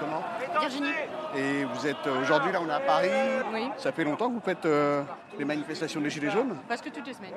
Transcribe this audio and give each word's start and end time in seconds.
Comment 0.00 0.22
Virginie. 0.60 0.92
Et 1.36 1.64
vous 1.64 1.86
êtes 1.86 2.06
euh, 2.06 2.20
aujourd'hui 2.22 2.52
là, 2.52 2.60
on 2.62 2.68
est 2.68 2.72
à 2.72 2.80
Paris. 2.80 3.10
Oui. 3.52 3.68
Ça 3.76 3.92
fait 3.92 4.04
longtemps 4.04 4.28
que 4.28 4.34
vous 4.34 4.40
faites 4.40 4.64
euh, 4.64 5.02
les 5.38 5.44
manifestations 5.44 6.00
des 6.00 6.10
Gilets 6.10 6.30
jaunes? 6.30 6.56
Presque 6.66 6.90
toutes 6.92 7.06
les 7.06 7.12
semaines. 7.12 7.34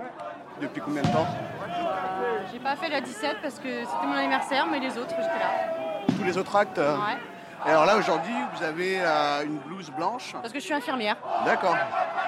Depuis 0.61 0.81
combien 0.81 1.01
de 1.01 1.07
temps? 1.07 1.25
Euh, 1.67 2.39
j'ai 2.51 2.59
pas 2.59 2.75
fait 2.75 2.89
la 2.89 3.01
17 3.01 3.37
parce 3.41 3.55
que 3.59 3.83
c'était 3.83 4.05
mon 4.05 4.13
anniversaire, 4.13 4.67
mais 4.69 4.79
les 4.79 4.97
autres, 4.97 5.09
j'étais 5.09 5.39
là. 5.39 6.07
Tous 6.17 6.23
les 6.23 6.37
autres 6.37 6.55
actes 6.55 6.77
Ouais. 6.77 7.17
Et 7.65 7.69
alors 7.69 7.85
là, 7.85 7.97
aujourd'hui, 7.97 8.33
vous 8.55 8.63
avez 8.63 8.99
euh, 9.01 9.43
une 9.45 9.57
blouse 9.59 9.91
blanche? 9.91 10.33
Parce 10.33 10.51
que 10.53 10.59
je 10.59 10.65
suis 10.65 10.73
infirmière. 10.73 11.15
D'accord. 11.45 11.75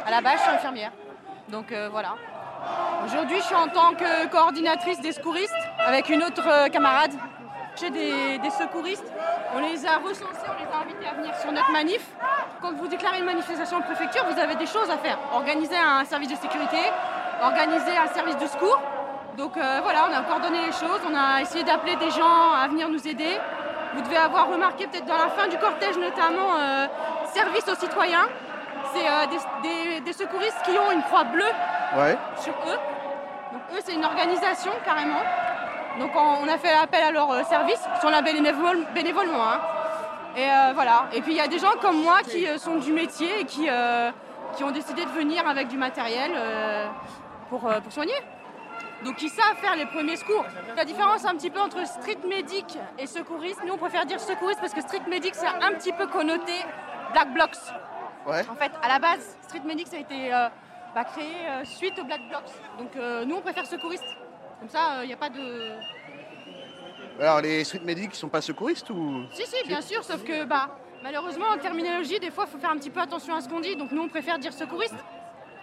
À 0.05 0.11
la 0.11 0.21
base, 0.21 0.35
je 0.37 0.41
suis 0.41 0.51
infirmière. 0.51 0.91
Donc 1.49 1.73
voilà. 1.91 2.15
Aujourd'hui, 3.05 3.37
je 3.37 3.43
suis 3.43 3.55
en 3.55 3.67
tant 3.67 3.93
que 3.93 4.27
coordinatrice 4.27 5.01
des 5.01 5.11
secouristes 5.11 5.53
avec 5.85 6.09
une 6.09 6.23
autre 6.23 6.69
camarade. 6.69 7.11
Chez 7.75 7.89
des, 7.89 8.37
des 8.37 8.49
secouristes, 8.51 9.11
on 9.55 9.59
les 9.59 9.85
a 9.85 9.97
recensés, 9.97 10.45
on 10.47 10.59
les 10.59 10.69
a 10.71 10.81
invités 10.81 11.07
à 11.07 11.13
venir 11.13 11.35
sur 11.35 11.51
notre 11.51 11.71
manif. 11.71 12.01
Quand 12.61 12.73
vous 12.73 12.87
déclarez 12.87 13.19
une 13.19 13.25
manifestation 13.25 13.77
en 13.77 13.81
préfecture, 13.81 14.23
vous 14.29 14.39
avez 14.39 14.55
des 14.55 14.65
choses 14.65 14.89
à 14.89 14.97
faire. 14.97 15.17
Organiser 15.33 15.77
un 15.77 16.03
service 16.05 16.29
de 16.29 16.35
sécurité, 16.35 16.77
organiser 17.41 17.95
un 17.97 18.07
service 18.13 18.37
de 18.37 18.47
secours. 18.47 18.79
Donc 19.37 19.57
euh, 19.57 19.79
voilà, 19.83 20.07
on 20.09 20.13
a 20.13 20.21
coordonné 20.21 20.65
les 20.67 20.71
choses, 20.71 21.01
on 21.09 21.15
a 21.15 21.41
essayé 21.41 21.63
d'appeler 21.63 21.95
des 21.97 22.11
gens 22.11 22.51
à 22.53 22.67
venir 22.67 22.87
nous 22.89 23.07
aider. 23.07 23.39
Vous 23.95 24.01
devez 24.01 24.17
avoir 24.17 24.47
remarqué 24.47 24.87
peut-être 24.87 25.05
dans 25.05 25.17
la 25.17 25.27
fin 25.29 25.47
du 25.47 25.57
cortège 25.57 25.97
notamment 25.97 26.55
euh, 26.59 26.87
service 27.33 27.67
aux 27.67 27.75
citoyens. 27.75 28.27
C'est 28.93 29.07
euh, 29.07 29.25
des, 29.27 29.39
des- 29.69 29.99
des 30.01 30.13
secouristes 30.13 30.61
qui 30.63 30.71
ont 30.77 30.91
une 30.91 31.01
croix 31.03 31.23
bleue 31.23 31.51
Ouais. 31.97 32.17
sur 32.37 32.53
eux. 32.53 32.77
Donc 33.53 33.61
eux, 33.73 33.81
c'est 33.83 33.93
une 33.93 34.05
organisation 34.05 34.71
carrément. 34.85 35.21
Donc 35.99 36.11
on, 36.15 36.47
a 36.47 36.57
fait 36.57 36.73
appel 36.73 37.03
à 37.03 37.11
leur 37.11 37.29
euh, 37.31 37.43
service, 37.43 37.79
sont 38.01 38.09
là 38.09 38.21
bénévole- 38.21 38.85
bénévolement. 38.93 39.43
hein. 39.47 39.59
Et 40.35 40.49
euh, 40.49 40.71
voilà. 40.73 41.05
Et 41.13 41.21
puis 41.21 41.33
il 41.33 41.37
y 41.37 41.41
a 41.41 41.47
des 41.47 41.59
gens 41.59 41.73
comme 41.79 42.01
moi 42.01 42.19
qui 42.23 42.47
euh, 42.47 42.57
sont 42.57 42.77
du 42.77 42.91
métier 42.91 43.41
et 43.41 43.45
qui, 43.45 43.67
euh, 43.69 44.09
qui 44.55 44.63
ont 44.63 44.71
décidé 44.71 45.05
de 45.05 45.11
venir 45.11 45.47
avec 45.47 45.67
du 45.67 45.77
matériel 45.77 46.31
pour, 47.49 47.61
pour 47.61 47.91
soigner. 47.91 48.15
Donc 49.05 49.21
ils 49.21 49.29
savent 49.29 49.57
faire 49.57 49.75
les 49.75 49.85
premiers 49.85 50.15
secours. 50.15 50.45
La 50.75 50.85
différence 50.85 51.25
un 51.25 51.35
petit 51.35 51.49
peu 51.49 51.59
entre 51.59 51.85
street 51.85 52.19
medic 52.27 52.77
et 52.97 53.05
secouriste, 53.05 53.59
nous 53.65 53.73
on 53.73 53.77
préfère 53.77 54.05
dire 54.05 54.19
secouriste 54.19 54.61
parce 54.61 54.73
que 54.73 54.81
street 54.81 55.01
medic 55.07 55.35
c'est 55.35 55.45
un 55.47 55.73
petit 55.73 55.91
peu 55.91 56.07
connoté 56.07 56.53
black 57.11 57.33
blocs. 57.33 57.57
Ouais. 58.25 58.41
En 58.49 58.55
fait, 58.55 58.71
à 58.81 58.87
la 58.87 58.99
base, 58.99 59.37
Street 59.41 59.59
Medic, 59.65 59.85
ça 59.85 59.97
a 59.97 59.99
été 59.99 60.29
bah, 60.95 61.03
créé 61.03 61.35
suite 61.65 61.99
au 61.99 62.05
Black 62.05 62.21
Blocs. 62.29 62.53
Donc 62.79 62.91
nous, 63.27 63.35
on 63.35 63.41
préfère 63.41 63.65
secouriste. 63.65 64.05
Comme 64.63 64.69
ça, 64.69 65.03
il 65.03 65.07
n'y 65.07 65.13
a 65.13 65.17
pas 65.17 65.27
de... 65.27 65.71
Alors 67.19 67.41
les 67.41 67.65
street 67.65 67.81
medics, 67.83 68.11
ils 68.13 68.17
sont 68.17 68.29
pas 68.29 68.39
secouristes 68.39 68.89
ou? 68.91 69.23
Si, 69.33 69.45
si, 69.45 69.67
bien 69.67 69.81
sûr, 69.81 70.01
sauf 70.05 70.23
que 70.23 70.45
bah, 70.45 70.77
malheureusement, 71.03 71.47
en 71.53 71.57
terminologie, 71.57 72.17
des 72.17 72.31
fois, 72.31 72.45
il 72.47 72.51
faut 72.53 72.57
faire 72.59 72.69
un 72.71 72.77
petit 72.77 72.89
peu 72.89 73.01
attention 73.01 73.35
à 73.35 73.41
ce 73.41 73.49
qu'on 73.49 73.59
dit. 73.59 73.75
Donc 73.75 73.91
nous, 73.91 74.01
on 74.03 74.07
préfère 74.07 74.39
dire 74.39 74.53
secouriste 74.53 74.95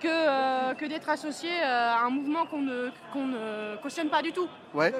que, 0.02 0.06
euh, 0.06 0.74
que 0.74 0.84
d'être 0.84 1.08
associé 1.08 1.48
euh, 1.48 1.64
à 1.94 2.02
un 2.04 2.10
mouvement 2.10 2.44
qu'on 2.44 2.60
ne, 2.60 2.90
qu'on 3.10 3.24
ne 3.26 3.76
cautionne 3.82 4.10
pas 4.10 4.20
du 4.20 4.32
tout. 4.32 4.46
Ouais. 4.74 4.92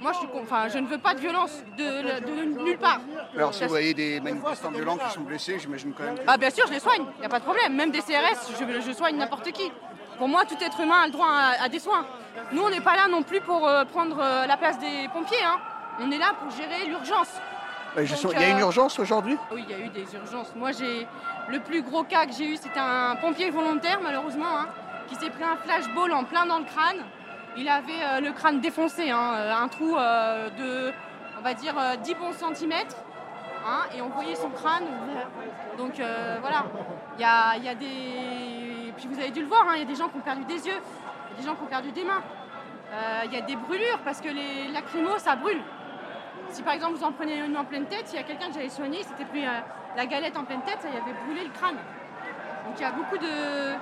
Moi, 0.00 0.10
je, 0.14 0.18
suis 0.18 0.26
con- 0.26 0.40
enfin, 0.42 0.66
je 0.68 0.78
ne 0.78 0.88
veux 0.88 0.98
pas 0.98 1.14
de 1.14 1.20
violence 1.20 1.62
de, 1.78 2.26
de 2.26 2.60
nulle 2.64 2.78
part. 2.78 3.02
Alors 3.36 3.54
si 3.54 3.62
vous 3.62 3.68
voyez 3.70 3.94
des 3.94 4.18
manifestants 4.20 4.72
violents 4.72 4.96
qui 4.98 5.10
sont 5.14 5.20
blessés, 5.20 5.60
j'imagine 5.60 5.92
quand 5.96 6.02
même. 6.02 6.16
que- 6.16 6.22
Ah 6.26 6.36
bien 6.38 6.50
sûr, 6.50 6.66
je 6.66 6.72
les 6.72 6.80
soigne, 6.80 7.04
il 7.18 7.20
n'y 7.20 7.26
a 7.26 7.28
pas 7.28 7.38
de 7.38 7.44
problème. 7.44 7.76
Même 7.76 7.92
des 7.92 8.00
CRS, 8.00 8.50
je, 8.58 8.80
je 8.80 8.92
soigne 8.92 9.16
n'importe 9.16 9.52
qui. 9.52 9.70
Pour 10.18 10.26
moi, 10.26 10.44
tout 10.44 10.56
être 10.60 10.80
humain 10.80 11.02
a 11.02 11.06
le 11.06 11.12
droit 11.12 11.28
à, 11.30 11.62
à 11.64 11.68
des 11.68 11.78
soins. 11.78 12.04
Nous, 12.52 12.62
on 12.62 12.70
n'est 12.70 12.80
pas 12.80 12.96
là 12.96 13.08
non 13.08 13.22
plus 13.22 13.40
pour 13.40 13.66
euh, 13.66 13.84
prendre 13.84 14.18
euh, 14.20 14.46
la 14.46 14.56
place 14.56 14.78
des 14.78 15.08
pompiers. 15.12 15.42
hein. 15.44 15.58
On 16.00 16.10
est 16.10 16.18
là 16.18 16.32
pour 16.40 16.50
gérer 16.50 16.86
l'urgence. 16.86 17.40
Il 17.96 18.02
y 18.32 18.44
a 18.44 18.48
une 18.48 18.56
euh, 18.56 18.60
urgence 18.60 18.98
aujourd'hui? 18.98 19.38
Oui, 19.52 19.64
il 19.68 19.70
y 19.70 19.74
a 19.80 19.84
eu 19.84 19.88
des 19.88 20.12
urgences. 20.14 20.52
Moi, 20.56 20.72
j'ai 20.72 21.06
le 21.48 21.60
plus 21.60 21.82
gros 21.82 22.02
cas 22.02 22.26
que 22.26 22.32
j'ai 22.32 22.46
eu, 22.46 22.56
c'était 22.56 22.80
un 22.80 23.14
pompier 23.16 23.50
volontaire, 23.50 24.00
malheureusement, 24.02 24.58
hein, 24.58 24.66
qui 25.06 25.14
s'est 25.14 25.30
pris 25.30 25.44
un 25.44 25.56
flashball 25.56 26.12
en 26.12 26.24
plein 26.24 26.44
dans 26.46 26.58
le 26.58 26.64
crâne. 26.64 27.04
Il 27.56 27.68
avait 27.68 28.20
le 28.20 28.32
crâne 28.32 28.60
défoncé, 28.60 29.10
hein, 29.12 29.32
un 29.62 29.68
trou 29.68 29.94
de, 29.94 30.92
on 31.38 31.42
va 31.42 31.54
dire, 31.54 31.74
euh, 31.78 31.94
10 31.96 32.14
bons 32.16 32.32
centimètres. 32.32 32.96
hein, 33.64 33.82
et 33.96 34.02
on 34.02 34.08
voyait 34.08 34.34
son 34.34 34.50
crâne. 34.50 34.86
Donc 35.78 36.00
euh, 36.00 36.38
voilà, 36.40 36.64
il 37.16 37.20
y 37.22 37.24
a, 37.24 37.56
y 37.58 37.68
a 37.68 37.74
des. 37.76 38.92
Puis 38.96 39.06
vous 39.08 39.18
avez 39.20 39.30
dû 39.30 39.40
le 39.40 39.46
voir, 39.46 39.62
hein, 39.68 39.74
il 39.76 39.80
y 39.80 39.82
a 39.82 39.86
des 39.86 39.94
gens 39.94 40.08
qui 40.08 40.16
ont 40.16 40.20
perdu 40.20 40.44
des 40.44 40.66
yeux, 40.66 40.80
des 41.36 41.42
gens 41.42 41.54
qui 41.54 41.62
ont 41.62 41.66
perdu 41.66 41.92
des 41.92 42.04
mains. 42.04 42.22
Euh, 42.92 43.22
Il 43.26 43.32
y 43.32 43.36
a 43.36 43.40
des 43.40 43.56
brûlures 43.56 43.98
parce 44.04 44.20
que 44.20 44.28
les 44.28 44.68
lacrymos, 44.72 45.18
ça 45.18 45.36
brûle. 45.36 45.60
Si 46.50 46.62
par 46.62 46.74
exemple 46.74 46.94
vous 46.94 47.04
en 47.04 47.12
prenez 47.12 47.38
une 47.38 47.56
en 47.56 47.64
pleine 47.64 47.86
tête, 47.86 48.06
il 48.12 48.16
y 48.16 48.18
a 48.18 48.22
quelqu'un 48.22 48.48
que 48.48 48.54
j'avais 48.54 48.68
soigné, 48.68 48.98
il 48.98 49.04
s'était 49.04 49.24
pris 49.24 49.44
euh, 49.44 49.50
la 49.96 50.06
galette 50.06 50.36
en 50.36 50.44
pleine 50.44 50.62
tête, 50.62 50.78
ça 50.80 50.88
y 50.88 50.96
avait 50.96 51.16
brûlé 51.24 51.44
le 51.44 51.50
crâne. 51.50 51.76
Donc 52.66 52.74
il 52.78 52.82
y 52.82 52.84
a 52.84 52.92
beaucoup 52.92 53.18
de, 53.18 53.74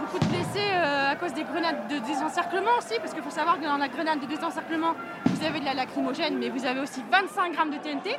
beaucoup 0.00 0.18
de 0.18 0.24
blessés 0.26 0.68
euh, 0.72 1.12
à 1.12 1.16
cause 1.16 1.32
des 1.32 1.44
grenades 1.44 1.88
de 1.88 1.98
désencerclement 1.98 2.72
aussi, 2.78 2.98
parce 2.98 3.14
qu'il 3.14 3.22
faut 3.22 3.30
savoir 3.30 3.58
que 3.58 3.64
dans 3.64 3.78
la 3.78 3.88
grenade 3.88 4.20
de 4.20 4.26
désencerclement, 4.26 4.94
vous 5.26 5.46
avez 5.46 5.60
de 5.60 5.64
la 5.64 5.74
lacrymogène, 5.74 6.38
mais 6.38 6.50
vous 6.50 6.66
avez 6.66 6.80
aussi 6.80 7.02
25 7.10 7.52
grammes 7.52 7.70
de 7.70 7.78
TNT, 7.78 8.18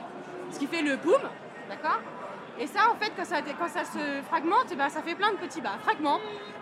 ce 0.52 0.60
qui 0.60 0.68
fait 0.68 0.82
le 0.82 0.96
boom, 0.98 1.22
d'accord? 1.70 2.00
Et 2.60 2.68
ça, 2.68 2.82
en 2.92 2.96
fait, 2.96 3.14
quand 3.16 3.24
ça, 3.70 3.86
se 3.86 4.22
fragmente, 4.28 4.66
eh 4.72 4.76
ben, 4.76 4.90
ça 4.90 5.02
fait 5.02 5.16
plein 5.16 5.32
de 5.32 5.38
petits 5.38 5.62
bah, 5.62 5.78
fragments 5.82 6.20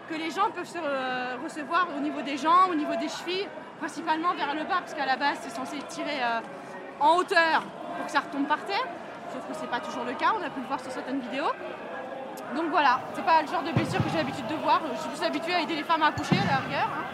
que 0.08 0.14
les 0.14 0.30
gens 0.30 0.52
peuvent 0.54 0.66
se 0.68 0.78
euh, 0.78 1.38
recevoir 1.44 1.88
au 1.98 2.00
niveau 2.00 2.22
des 2.22 2.38
jambes, 2.38 2.70
au 2.72 2.76
niveau 2.76 2.96
des 2.96 3.10
chevilles, 3.10 3.48
principalement 3.80 4.36
vers 4.36 4.54
le 4.54 4.64
bas, 4.64 4.78
parce 4.80 4.94
qu'à 4.94 5.08
la 5.08 5.16
base, 5.16 5.40
c'est 5.42 5.50
censé 5.50 5.80
tirer 5.90 6.22
euh, 6.22 6.40
en 7.00 7.18
hauteur 7.18 7.64
pour 7.96 8.06
que 8.06 8.12
ça 8.12 8.20
retombe 8.20 8.48
par 8.48 8.64
terre. 8.66 8.86
Sauf 9.34 9.42
que 9.48 9.54
c'est 9.60 9.70
pas 9.70 9.80
toujours 9.80 10.04
le 10.04 10.14
cas, 10.14 10.34
on 10.40 10.44
a 10.44 10.52
pu 10.52 10.60
le 10.60 10.68
voir 10.68 10.80
sur 10.80 10.92
certaines 10.92 11.20
vidéos. 11.20 11.52
Donc 12.56 12.70
voilà, 12.70 13.02
c'est 13.16 13.26
pas 13.26 13.42
le 13.42 13.48
genre 13.48 13.64
de 13.64 13.72
blessure 13.72 14.02
que 14.04 14.10
j'ai 14.12 14.18
l'habitude 14.20 14.48
de 14.48 14.56
voir. 14.56 14.82
Je 14.94 15.00
suis 15.00 15.10
plus 15.10 15.24
habituée 15.24 15.56
à 15.56 15.62
aider 15.62 15.76
les 15.76 15.84
femmes 15.84 16.04
à 16.04 16.08
accoucher 16.08 16.38
à 16.38 16.46
la 16.46 16.58
rigueur. 16.58 16.88
hein. 16.96 17.08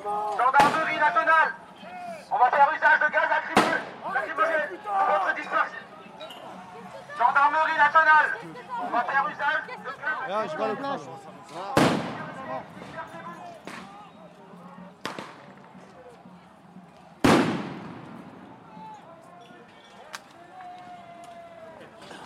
Gendarmerie 0.00 0.98
nationale 0.98 1.54
On 2.30 2.38
va 2.38 2.50
faire 2.50 2.70
usage 2.76 3.00
de 3.00 3.12
gaz 3.12 3.28
lacrymogène 3.28 3.82
lacrymogène 4.14 4.78
pour 4.84 4.92
votre 4.94 5.34
dispersion. 5.34 5.78
Gendarmerie 7.18 7.76
nationale 7.76 8.26
On 8.82 8.90
va 8.90 9.04
faire 9.04 9.28
usage 9.28 9.62
de 9.62 9.68
gaz 9.68 11.08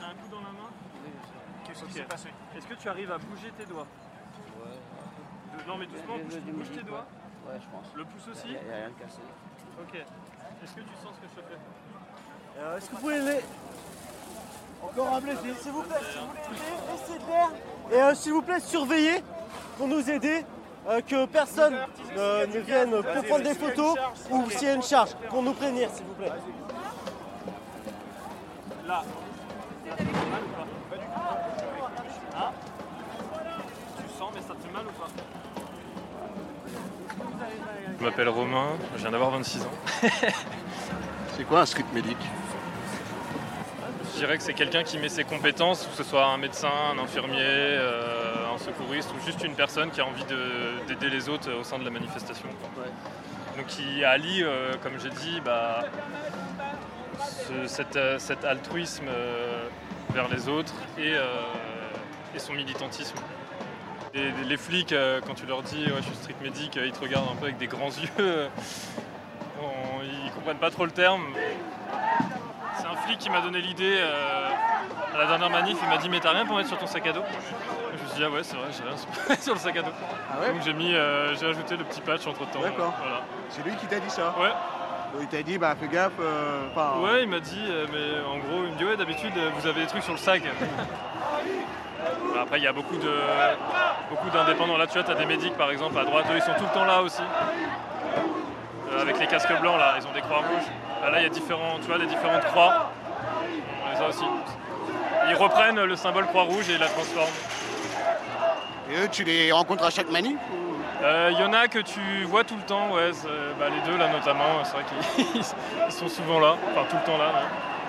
T'as 0.01 0.07
un 0.07 0.15
coup 0.15 0.29
dans 0.31 0.41
la 0.41 0.53
main 0.53 0.71
Qu'est-ce 1.83 1.93
qui 1.93 1.99
s'est 1.99 2.05
passé 2.05 2.29
Est-ce 2.57 2.67
que 2.67 2.75
tu 2.75 2.89
arrives 2.89 3.13
à 3.13 3.19
bouger 3.19 3.53
tes 3.59 3.65
doigts 3.67 3.87
De- 5.59 5.69
Non 5.69 5.77
mais 5.79 5.87
doucement, 5.87 6.19
bouge, 6.19 6.41
bouge 6.55 6.71
tes 6.77 6.83
doigts. 6.83 7.07
Ouais, 7.47 7.59
je 7.61 7.67
pense. 7.69 7.87
Le 7.95 8.05
pouce 8.05 8.29
aussi 8.31 8.47
Il 8.47 8.51
n'y 8.53 8.57
a, 8.57 8.77
rien 8.77 8.89
de 8.89 8.95
cassé. 9.03 9.21
Ok. 9.81 9.95
Est-ce 9.95 10.73
que 10.75 10.81
tu 10.81 10.95
sens 11.03 11.15
ce 11.17 11.21
que 11.21 11.29
je 11.29 11.41
fais 11.41 12.61
Euh, 12.61 12.77
Est-ce 12.77 12.87
que 12.87 12.95
vous 12.95 13.01
pouvez 13.01 13.19
les... 13.21 13.41
Encore 14.83 15.15
un 15.15 15.21
blessé, 15.21 15.55
s'il 15.61 15.73
vous 15.73 15.83
plaît, 15.83 15.97
si 16.11 16.19
vous 16.19 16.27
voulez 16.27 16.41
aider, 16.41 17.03
essayez 17.03 17.19
de 17.19 17.27
l'air. 17.27 17.51
Et 17.93 18.03
euh, 18.03 18.15
s'il 18.15 18.33
vous 18.33 18.43
plaît, 18.43 18.61
surveillez 18.61 19.23
pour 19.77 19.87
nous 19.87 20.11
aider, 20.11 20.45
euh, 20.89 21.01
que 21.03 21.27
personne 21.27 21.77
euh, 22.17 22.47
ne 22.49 22.59
vienne 22.59 22.91
pour 22.91 23.25
prendre 23.25 23.45
des 23.45 23.55
photos 23.55 23.97
ou 24.31 24.51
s'il 24.51 24.67
y 24.67 24.71
a 24.71 24.75
une 24.75 24.83
charge, 24.83 25.15
pour 25.29 25.43
nous 25.43 25.53
prévenir, 25.53 25.89
s'il 25.91 26.05
vous 26.05 26.15
plaît. 26.15 26.33
Là. 28.87 29.05
Ça 29.89 29.97
te 29.97 30.03
fait 30.03 30.31
mal 30.31 30.43
ou 30.45 30.49
pas 30.57 32.53
Tu 33.99 34.19
sens 34.19 34.31
mais 34.35 34.41
ça 34.41 34.55
te 34.55 34.63
fait 34.67 34.73
mal 34.73 34.85
ou 34.87 34.93
pas 35.01 35.09
Je 37.99 38.05
m'appelle 38.05 38.29
Romain, 38.29 38.69
je 38.97 39.01
viens 39.01 39.11
d'avoir 39.11 39.31
26 39.31 39.63
ans. 39.63 39.71
C'est 41.37 41.45
quoi 41.45 41.61
un 41.61 41.67
street 41.67 41.85
medic 41.95 42.17
Je 44.13 44.19
dirais 44.19 44.37
que 44.37 44.43
c'est 44.43 44.55
quelqu'un 44.55 44.83
qui 44.83 44.99
met 44.99 45.09
ses 45.09 45.25
compétences, 45.25 45.87
que 45.87 45.97
ce 45.97 46.05
soit 46.05 46.27
un 46.27 46.37
médecin, 46.37 46.71
un 46.95 46.99
infirmier, 47.03 47.39
euh, 47.41 48.53
un 48.55 48.59
secouriste 48.59 49.11
ou 49.17 49.25
juste 49.25 49.43
une 49.43 49.55
personne 49.55 49.91
qui 49.91 50.01
a 50.01 50.07
envie 50.07 50.25
de- 50.25 50.87
d'aider 50.87 51.09
les 51.11 51.29
autres 51.29 51.51
au 51.53 51.65
sein 51.65 51.79
de 51.79 51.85
la 51.85 51.91
manifestation. 51.91 52.49
quoi. 52.75 52.85
Donc 53.57 53.67
qui 53.67 54.05
allie, 54.05 54.43
euh, 54.43 54.73
comme 54.83 54.99
j'ai 55.01 55.11
dit, 55.11 55.41
bah, 55.45 55.85
ce- 57.49 57.67
cet, 57.67 57.97
euh, 57.97 58.19
cet 58.19 58.45
altruisme 58.45 59.07
euh, 59.09 59.69
vers 60.11 60.29
les 60.29 60.49
autres 60.49 60.75
et, 60.99 61.13
euh, 61.15 61.25
et 62.35 62.39
son 62.39 62.53
militantisme. 62.53 63.17
Et 64.15 64.31
les 64.47 64.57
flics, 64.59 64.95
quand 65.27 65.35
tu 65.35 65.47
leur 65.47 65.63
dis 65.63 65.85
ouais, 65.87 65.97
je 65.99 66.03
suis 66.03 66.15
street 66.17 66.35
medic, 66.43 66.77
euh, 66.77 66.85
ils 66.87 66.93
te 66.93 67.01
regardent 67.01 67.31
un 67.33 67.37
peu 67.37 67.45
avec 67.45 67.57
des 67.59 67.67
grands 67.67 67.89
yeux. 68.19 68.49
On- 69.63 70.03
ils 70.03 70.31
comprennent 70.33 70.59
pas 70.59 70.71
trop 70.71 70.85
le 70.85 70.91
terme. 70.91 71.23
C'est 72.79 72.87
un 72.87 72.97
flic 73.07 73.19
qui 73.19 73.31
m'a 73.31 73.41
donné 73.41 73.61
l'idée 73.61 73.97
euh, 73.99 74.49
à 75.15 75.19
la 75.19 75.27
dernière 75.27 75.51
manif. 75.51 75.79
Il 75.83 75.89
m'a 75.89 75.97
dit 75.99 76.09
mais 76.09 76.21
t'as 76.21 76.33
rien 76.33 76.45
pour 76.45 76.57
mettre 76.57 76.69
sur 76.69 76.79
ton 76.79 76.87
sac 76.87 77.07
à 77.07 77.13
dos? 77.13 77.23
Je 77.97 78.03
me 78.03 78.09
suis 78.09 78.17
dit 78.19 78.25
ah 78.25 78.31
ouais 78.31 78.43
c'est 78.43 78.57
vrai 78.57 78.67
j'ai 78.77 78.83
rien 78.83 78.97
sur- 78.97 79.43
sur 79.43 79.55
le 79.55 79.61
sac 79.61 79.77
à 79.77 79.83
dos. 79.83 79.91
Ah 80.31 80.41
ouais? 80.41 80.53
Donc 80.53 80.63
j'ai 80.63 80.73
mis, 80.75 80.95
euh, 80.95 81.35
j'ai 81.37 81.47
ajouté 81.47 81.77
le 81.77 81.85
petit 81.85 82.01
patch 82.01 82.27
entre 82.27 82.47
temps. 82.51 82.61
D'accord. 82.61 82.93
Voilà. 82.99 83.23
C'est 83.51 83.65
lui 83.65 83.75
qui 83.77 83.87
t'a 83.87 83.99
dit 84.01 84.11
ça? 84.11 84.35
Ouais. 84.39 84.51
Il 85.21 85.27
t'a 85.29 85.43
dit, 85.43 85.59
bah 85.59 85.75
fais 85.79 85.89
gaffe. 85.89 86.13
euh, 86.21 86.67
enfin, 86.75 87.01
Ouais, 87.01 87.23
il 87.23 87.29
m'a 87.29 87.41
dit, 87.41 87.61
euh, 87.69 87.87
mais 87.93 88.25
en 88.27 88.39
gros, 88.39 88.65
il 88.65 88.73
me 88.73 88.77
dit, 88.77 88.85
ouais, 88.85 88.97
d'habitude, 88.97 89.33
euh, 89.37 89.51
vous 89.59 89.67
avez 89.67 89.83
des 89.83 89.87
trucs 89.87 90.03
sur 90.03 90.13
le 90.13 90.19
sac. 90.19 90.43
Après, 92.41 92.59
il 92.59 92.65
y 92.65 92.67
a 92.67 92.73
beaucoup 92.73 92.97
de 92.97 93.13
beaucoup 94.11 94.31
d'indépendants. 94.31 94.77
Là, 94.77 94.87
tu 94.87 94.95
vois, 94.95 95.05
tu 95.05 95.11
as 95.13 95.15
des 95.15 95.27
médics, 95.27 95.57
par 95.57 95.71
exemple, 95.71 95.99
à 95.99 96.05
droite, 96.05 96.25
eux, 96.33 96.37
ils 96.37 96.43
sont 96.43 96.55
tout 96.59 96.65
le 96.65 96.75
temps 96.75 96.85
là 96.85 97.03
aussi. 97.03 97.23
Euh, 98.93 99.01
avec 99.01 99.19
les 99.21 99.27
casques 99.27 99.53
blancs, 99.61 99.79
là, 99.79 99.95
ils 100.01 100.07
ont 100.07 100.13
des 100.13 100.21
croix 100.23 100.39
rouges. 100.39 100.69
Ah, 101.05 101.11
là, 101.11 101.21
il 101.21 101.23
y 101.23 101.27
a 101.27 101.31
différents, 101.31 101.79
tu 101.81 101.87
vois, 101.87 101.99
les 101.99 102.07
différentes 102.07 102.45
croix. 102.47 102.91
On 103.87 103.95
les 103.97 104.05
a 104.05 104.09
aussi. 104.09 104.25
Ils 105.29 105.37
reprennent 105.37 105.81
le 105.83 105.97
symbole 105.97 106.27
croix 106.27 106.43
rouge 106.43 106.69
et 106.71 106.75
ils 106.75 106.79
la 106.81 106.89
transforment. 106.89 107.29
Et 108.91 109.05
eux, 109.05 109.09
tu 109.11 109.25
les 109.25 109.53
rencontres 109.53 109.85
à 109.85 109.91
chaque 109.91 110.11
manif 110.11 110.37
Il 111.03 111.39
y 111.39 111.43
en 111.43 111.53
a 111.53 111.69
que 111.69 111.81
tu 111.81 112.25
vois 112.25 112.45
tout 112.45 112.57
le 112.57 112.63
temps, 112.63 112.93
ouais, 112.93 113.11
bah, 113.59 113.67
les 113.69 113.91
deux 113.91 113.99
là 113.99 114.09
notamment, 114.09 114.63
c'est 114.65 114.75
vrai 114.75 114.85
qu'ils 114.85 115.43
ils 115.87 115.93
sont 115.93 116.09
souvent 116.09 116.39
là, 116.39 116.57
enfin 116.71 116.87
tout 116.89 116.97
le 116.97 117.05
temps 117.05 117.19
là. 117.19 117.33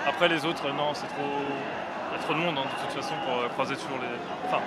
Après 0.06 0.28
les 0.28 0.44
autres, 0.44 0.68
non, 0.70 0.92
c'est 0.94 1.06
trop. 1.06 1.22
Il 2.10 2.16
y 2.16 2.20
a 2.20 2.22
trop 2.22 2.34
de 2.34 2.38
monde 2.38 2.56
hein, 2.58 2.64
de 2.64 2.82
toute 2.82 3.02
façon 3.02 3.14
pour 3.24 3.38
euh, 3.38 3.48
croiser 3.48 3.74
toujours 3.76 3.98
les. 4.00 4.48
Enfin, 4.48 4.62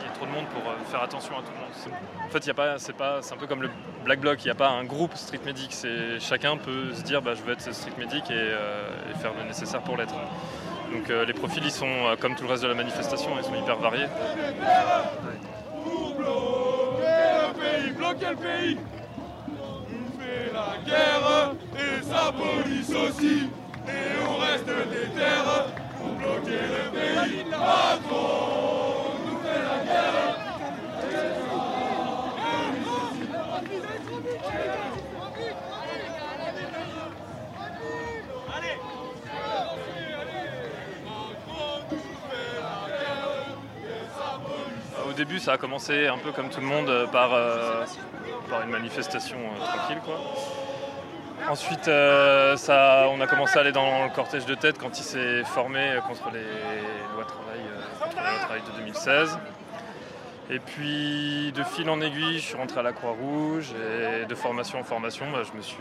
il 0.00 0.06
y 0.06 0.08
a 0.08 0.12
trop 0.12 0.26
de 0.26 0.30
monde 0.30 0.46
pour 0.46 0.62
euh, 0.70 0.74
faire 0.90 1.02
attention 1.02 1.34
à 1.34 1.42
tout 1.42 1.52
le 1.52 1.58
monde. 1.58 1.96
En 2.24 2.32
fait, 2.32 2.52
pas, 2.52 2.78
c'est 3.22 3.34
un 3.34 3.36
peu 3.36 3.46
comme 3.46 3.62
le 3.62 3.70
Black 4.04 4.20
Bloc, 4.20 4.42
il 4.42 4.46
n'y 4.46 4.50
a 4.50 4.54
pas 4.54 4.68
un 4.68 4.84
groupe 4.84 5.14
street 5.14 5.40
medic, 5.44 5.76
chacun 6.20 6.56
peut 6.56 6.94
se 6.94 7.02
dire, 7.02 7.22
bah, 7.22 7.34
je 7.34 7.42
veux 7.42 7.52
être 7.52 7.74
street 7.74 7.92
medic 7.98 8.30
et, 8.30 8.34
euh, 8.34 8.88
faire 9.20 9.32
le 9.38 9.46
nécessaire 9.46 9.82
pour 9.82 9.96
l'être. 9.96 10.14
Donc 10.92 11.10
euh, 11.10 11.24
les 11.24 11.32
profils, 11.32 11.62
ils 11.64 11.70
sont 11.70 11.86
euh, 11.86 12.16
comme 12.16 12.34
tout 12.34 12.44
le 12.44 12.50
reste 12.50 12.62
de 12.62 12.68
la 12.68 12.74
manifestation, 12.74 13.30
ils 13.36 13.44
sont 13.44 13.54
hyper 13.54 13.76
variés. 13.76 14.06
Bloquer 18.14 18.30
le 18.30 18.36
pays. 18.36 18.78
On 19.48 20.20
fait 20.20 20.52
la 20.52 20.84
guerre 20.84 21.54
et 21.76 22.02
sa 22.02 22.32
police 22.32 22.90
aussi. 22.90 23.48
Et 23.86 24.28
on 24.28 24.36
reste 24.38 24.66
déter 24.90 25.36
pour 25.98 26.12
bloquer 26.14 26.62
le 26.72 26.90
pays. 26.90 27.44
Macron 27.50 28.79
début, 45.24 45.38
ça 45.38 45.52
a 45.52 45.58
commencé 45.58 46.06
un 46.06 46.16
peu 46.16 46.32
comme 46.32 46.48
tout 46.48 46.60
le 46.60 46.66
monde 46.66 46.88
euh, 46.88 47.06
par, 47.06 47.34
euh, 47.34 47.84
par 48.48 48.62
une 48.62 48.70
manifestation 48.70 49.36
euh, 49.36 49.66
tranquille. 49.66 49.98
Quoi. 50.02 50.18
Ensuite, 51.48 51.84
ça, 51.84 53.08
on 53.10 53.20
a 53.20 53.26
commencé 53.26 53.58
à 53.58 53.60
aller 53.60 53.72
dans 53.72 54.04
le 54.04 54.10
cortège 54.10 54.46
de 54.46 54.54
tête 54.54 54.78
quand 54.78 54.98
il 54.98 55.02
s'est 55.02 55.42
formé 55.44 55.98
contre 56.06 56.30
les 56.32 56.44
lois 57.14 57.24
travail, 57.24 58.38
travail 58.40 58.60
de 58.60 58.78
2016. 58.78 59.38
Et 60.50 60.58
puis, 60.58 61.52
de 61.52 61.62
fil 61.62 61.88
en 61.88 62.00
aiguille, 62.00 62.38
je 62.38 62.44
suis 62.44 62.56
rentré 62.56 62.80
à 62.80 62.82
la 62.82 62.92
Croix-Rouge 62.92 63.72
et 64.22 64.26
de 64.26 64.34
formation 64.34 64.80
en 64.80 64.84
formation, 64.84 65.26
bah, 65.32 65.42
suis, 65.62 65.76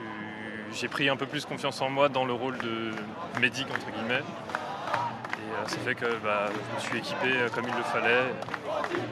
j'ai 0.73 0.87
pris 0.87 1.09
un 1.09 1.17
peu 1.17 1.25
plus 1.25 1.45
confiance 1.45 1.81
en 1.81 1.89
moi 1.89 2.07
dans 2.07 2.25
le 2.25 2.33
rôle 2.33 2.57
de 2.57 2.91
médic 3.39 3.67
entre 3.69 3.91
guillemets. 3.91 4.23
Et 5.65 5.69
ça 5.69 5.77
fait 5.79 5.95
que 5.95 6.05
bah, 6.23 6.45
je 6.47 6.75
me 6.75 6.79
suis 6.79 6.97
équipé 6.99 7.27
euh, 7.37 7.49
comme 7.53 7.65
il 7.67 7.75
le 7.75 7.83
fallait. 7.83 8.23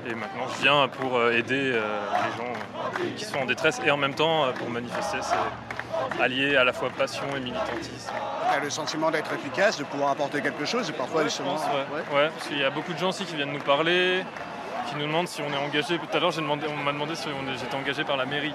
Et 0.09 0.15
maintenant, 0.15 0.47
je 0.55 0.61
viens 0.63 0.87
pour 0.87 1.17
euh, 1.17 1.31
aider 1.31 1.71
euh, 1.73 1.81
les 2.25 2.37
gens 2.37 2.53
qui 3.15 3.25
sont 3.25 3.39
en 3.39 3.45
détresse 3.45 3.79
et 3.85 3.91
en 3.91 3.97
même 3.97 4.13
temps 4.15 4.45
pour 4.57 4.69
manifester. 4.69 5.17
C'est 5.21 6.21
allié 6.23 6.55
à 6.55 6.63
la 6.63 6.73
fois 6.73 6.89
passion 6.89 7.25
et 7.35 7.39
militantisme. 7.39 8.11
T'as 8.51 8.59
le 8.59 8.69
sentiment 8.69 9.11
d'être 9.11 9.31
efficace, 9.33 9.77
de 9.77 9.83
pouvoir 9.83 10.11
apporter 10.11 10.41
quelque 10.41 10.65
chose, 10.65 10.89
et 10.89 10.93
parfois 10.93 11.17
Ouais, 11.21 11.23
je 11.25 11.29
justement. 11.29 11.55
pense, 11.55 11.65
ouais. 11.65 12.15
Ouais, 12.17 12.29
parce 12.29 12.47
qu'il 12.47 12.59
y 12.59 12.63
a 12.63 12.69
beaucoup 12.69 12.93
de 12.93 12.97
gens 12.97 13.09
aussi 13.09 13.25
qui 13.25 13.35
viennent 13.35 13.51
nous 13.51 13.59
parler, 13.59 14.23
qui 14.87 14.95
nous 14.95 15.05
demandent 15.05 15.27
si 15.27 15.41
on 15.41 15.51
est 15.51 15.57
engagé. 15.57 15.97
Tout 15.99 16.15
à 16.17 16.19
l'heure, 16.19 16.31
on 16.37 16.83
m'a 16.83 16.91
demandé 16.93 17.15
si 17.15 17.27
on 17.27 17.51
est- 17.51 17.57
j'étais 17.57 17.75
engagé 17.75 18.03
par 18.03 18.15
la 18.17 18.25
mairie. 18.25 18.51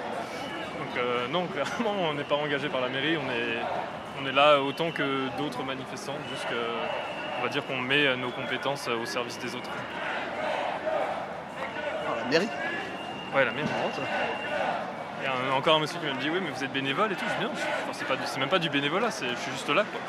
Donc 0.78 0.96
euh, 0.96 1.28
non, 1.28 1.46
clairement, 1.52 1.94
on 2.10 2.14
n'est 2.14 2.24
pas 2.24 2.36
engagé 2.36 2.68
par 2.68 2.80
la 2.80 2.88
mairie. 2.88 3.16
On 3.18 3.30
est, 3.30 4.22
on 4.22 4.26
est 4.26 4.32
là 4.32 4.60
autant 4.60 4.90
que 4.92 5.28
d'autres 5.38 5.62
manifestants, 5.62 6.16
juste 6.30 6.46
que, 6.48 6.54
on 7.42 7.46
va 7.46 7.50
dire 7.50 7.66
qu'on 7.66 7.76
met 7.80 8.16
nos 8.16 8.30
compétences 8.30 8.86
au 8.86 9.04
service 9.04 9.36
des 9.40 9.52
autres. 9.56 9.68
Par 12.06 12.14
la 12.16 12.24
mairie. 12.30 12.48
Ouais, 13.34 13.44
la 13.44 13.50
mairie. 13.50 13.68
Il 15.20 15.24
y 15.24 15.26
a 15.26 15.32
un- 15.32 15.56
encore 15.56 15.74
un 15.76 15.80
monsieur 15.80 15.98
qui 15.98 16.06
m'a 16.06 16.12
dit 16.12 16.30
oui 16.30 16.38
mais 16.40 16.50
vous 16.50 16.62
êtes 16.62 16.72
bénévole 16.72 17.10
et 17.10 17.16
tout, 17.16 17.24
je 17.34 17.38
viens. 17.40 17.50
Enfin, 17.90 18.16
c'est, 18.24 18.38
même 18.38 18.48
pas 18.48 18.60
du 18.60 18.70
bénévolat, 18.70 19.08
je 19.10 19.34
suis 19.34 19.50
juste 19.52 19.68
là. 19.70 19.82
Quoi. 19.90 20.00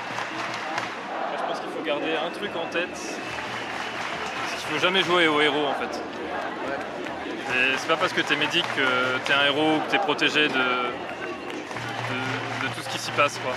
Moi, 0.00 1.36
je 1.38 1.42
pense 1.48 1.60
qu'il 1.60 1.70
faut 1.70 1.82
garder 1.84 2.14
un 2.16 2.30
truc 2.30 2.50
en 2.56 2.66
tête, 2.66 2.88
c'est 2.96 4.56
qu'il 4.56 4.66
faut 4.74 4.78
jamais 4.92 5.04
jouer 5.04 5.28
au 5.28 5.40
héros 5.40 5.66
en 5.66 5.74
fait. 5.74 6.02
Et 7.54 7.76
c'est 7.76 7.86
pas 7.86 7.96
parce 7.96 8.12
que 8.12 8.22
t'es 8.22 8.34
médic 8.34 8.64
que 8.74 9.18
t'es 9.24 9.32
un 9.32 9.46
héros 9.46 9.76
ou 9.76 9.80
que 9.86 9.90
t'es 9.90 9.98
protégé 9.98 10.48
de, 10.48 10.54
de, 10.54 10.58
de 10.58 12.66
tout 12.74 12.82
ce 12.82 12.88
qui 12.88 12.98
s'y 12.98 13.12
passe 13.12 13.38
quoi. 13.38 13.52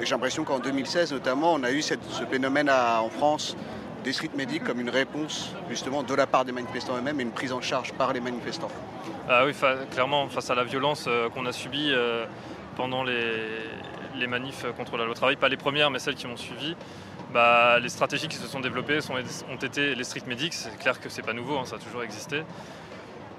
J'ai 0.00 0.10
l'impression 0.10 0.44
qu'en 0.44 0.58
2016 0.58 1.12
notamment, 1.12 1.52
on 1.54 1.62
a 1.64 1.70
eu 1.70 1.82
cette- 1.82 2.04
ce 2.10 2.24
phénomène 2.24 2.68
à- 2.70 3.02
en 3.02 3.10
France 3.10 3.56
des 4.04 4.12
street 4.14 4.30
medics 4.34 4.64
comme 4.64 4.80
une 4.80 4.90
réponse 4.90 5.50
justement 5.70 6.02
de 6.02 6.14
la 6.14 6.26
part 6.26 6.44
des 6.46 6.52
manifestants 6.52 6.96
eux-mêmes 6.96 7.20
et 7.20 7.24
une 7.24 7.30
prise 7.30 7.52
en 7.52 7.60
charge 7.60 7.92
par 7.92 8.12
les 8.14 8.20
manifestants. 8.20 8.70
Ah 9.28 9.44
oui, 9.44 9.52
fa- 9.52 9.76
clairement, 9.90 10.28
face 10.28 10.48
à 10.50 10.54
la 10.54 10.64
violence 10.64 11.04
euh, 11.08 11.28
qu'on 11.30 11.44
a 11.46 11.52
subie 11.52 11.90
euh, 11.92 12.24
pendant 12.76 13.02
les, 13.02 13.32
les 14.16 14.26
manifs 14.26 14.64
contre 14.78 14.96
la 14.96 15.04
loi 15.04 15.14
travail, 15.14 15.36
pas 15.36 15.48
les 15.50 15.56
premières, 15.58 15.90
mais 15.90 15.98
celles 15.98 16.14
qui 16.16 16.26
ont 16.26 16.36
suivi, 16.36 16.74
bah, 17.34 17.80
les 17.80 17.88
stratégies 17.88 18.28
qui 18.28 18.36
se 18.36 18.46
sont 18.46 18.60
développées 18.60 19.00
ont 19.10 19.56
été 19.56 19.96
les 19.96 20.04
street 20.04 20.22
medics, 20.28 20.54
c'est 20.54 20.78
clair 20.78 21.00
que 21.00 21.08
c'est 21.08 21.22
pas 21.22 21.32
nouveau, 21.32 21.58
hein, 21.58 21.64
ça 21.64 21.76
a 21.76 21.78
toujours 21.80 22.04
existé, 22.04 22.44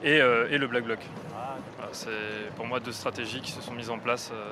et, 0.03 0.19
euh, 0.19 0.49
le 0.49 0.67
black 0.67 0.83
bloc. 0.83 0.99
C'est 1.93 2.09
pour 2.57 2.65
moi 2.65 2.81
deux 2.81 2.91
stratégies 2.91 3.39
qui 3.39 3.51
se 3.51 3.61
sont 3.61 3.71
mises 3.71 3.89
en 3.89 3.97
place 3.97 4.31
euh, 4.33 4.51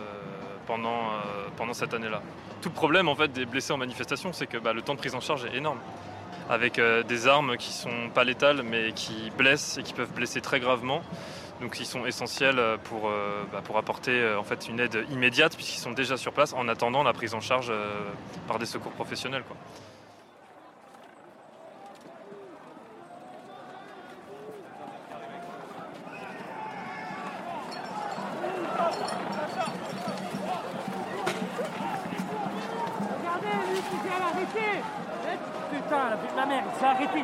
pendant, 0.65 0.87
euh, 1.11 1.49
pendant 1.57 1.73
cette 1.73 1.93
année-là. 1.93 2.21
Tout 2.61 2.69
le 2.69 2.73
problème 2.73 3.09
en 3.09 3.15
fait 3.15 3.33
des 3.33 3.45
blessés 3.45 3.73
en 3.73 3.77
manifestation, 3.77 4.31
c'est 4.31 4.47
que 4.47 4.57
bah, 4.57 4.71
le 4.71 4.81
temps 4.81 4.93
de 4.93 4.99
prise 4.99 5.13
en 5.13 5.19
charge 5.19 5.43
est 5.43 5.57
énorme 5.57 5.79
avec 6.49 6.79
des 7.07 7.27
armes 7.27 7.55
qui 7.57 7.71
sont 7.71 8.09
pas 8.13 8.23
létales 8.23 8.63
mais 8.63 8.91
qui 8.91 9.31
blessent 9.37 9.77
et 9.77 9.83
qui 9.83 9.93
peuvent 9.93 10.11
blesser 10.13 10.41
très 10.41 10.59
gravement. 10.59 11.01
Donc 11.63 11.79
ils 11.79 11.85
sont 11.85 12.05
essentiels 12.05 12.59
euh, 12.59 12.75
pour, 12.75 13.07
euh, 13.07 13.45
bah, 13.49 13.61
pour 13.63 13.77
apporter 13.77 14.11
euh, 14.11 14.37
en 14.37 14.43
fait 14.43 14.67
une 14.67 14.81
aide 14.81 15.05
immédiate 15.09 15.55
puisqu'ils 15.55 15.79
sont 15.79 15.93
déjà 15.93 16.17
sur 16.17 16.33
place 16.33 16.51
en 16.51 16.67
attendant 16.67 17.03
la 17.03 17.13
prise 17.13 17.33
en 17.33 17.39
charge 17.39 17.71
par 18.49 18.59
des 18.59 18.65
secours 18.65 18.91
professionnels. 18.91 19.43
Regardez, 33.19 33.47
lui, 33.71 33.77
il 33.77 33.99
s'est 34.01 34.21
arrêté 34.21 34.83
Putain, 35.71 36.09
la 36.09 36.17
pute 36.17 36.29
de 36.29 36.35
ma 36.35 36.45
mère, 36.45 36.63
il 36.67 36.79
s'est 36.79 36.85
arrêté, 36.85 37.23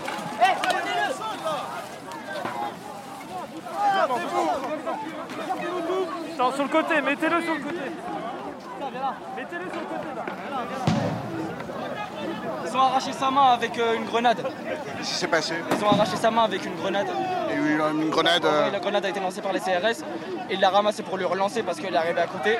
Non, 6.37 6.51
sur 6.53 6.63
le 6.63 6.69
côté, 6.69 7.01
mettez-le 7.01 7.41
sur 7.41 7.53
le 7.53 7.59
côté. 7.59 7.75
Mettez-le 9.37 9.69
sur 9.71 9.79
le 9.79 9.85
côté 9.85 10.07
là. 10.15 10.23
Ils 12.65 12.77
ont 12.77 12.81
arraché 12.81 13.11
sa 13.11 13.29
main 13.31 13.51
avec 13.53 13.77
euh, 13.77 13.95
une 13.95 14.05
grenade. 14.05 14.37
Qu'est-ce 14.97 15.09
qui 15.09 15.15
s'est 15.15 15.27
passé 15.27 15.55
Ils 15.77 15.83
ont 15.83 15.89
arraché 15.89 16.15
sa 16.15 16.31
main 16.31 16.43
avec 16.43 16.65
une 16.65 16.75
grenade. 16.75 17.07
A 17.49 17.53
eu 17.53 17.79
une 17.79 18.09
grenade. 18.09 18.45
euh, 18.45 18.65
Oui, 18.65 18.71
la 18.71 18.79
grenade 18.79 19.05
a 19.05 19.09
été 19.09 19.19
lancée 19.19 19.41
par 19.41 19.51
les 19.51 19.59
CRS. 19.59 20.03
Et 20.49 20.53
il 20.53 20.59
l'a 20.59 20.69
ramassée 20.69 21.03
pour 21.03 21.17
lui 21.17 21.25
relancer 21.25 21.63
parce 21.63 21.79
qu'elle 21.79 21.93
est 21.93 21.97
arrivée 21.97 22.21
à 22.21 22.27
côté. 22.27 22.57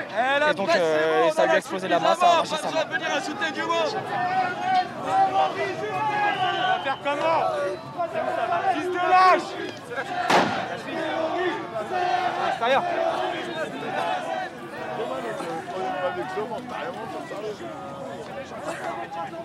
Et 0.50 0.54
donc 0.54 0.68
euh, 0.74 1.30
ça 1.30 1.46
lui 1.46 1.52
a 1.52 1.58
explosé 1.58 1.88
la 1.88 1.98
main, 1.98 2.14
ça 2.14 2.26
a 2.26 2.32
arraché 2.34 2.56
sa 2.56 2.70
main. 2.70 2.80
faire 6.84 6.98
comment? 7.02 7.42
Fils 8.74 8.86
de 8.88 8.94
lâche 8.94 9.71
Extérieur 12.48 12.82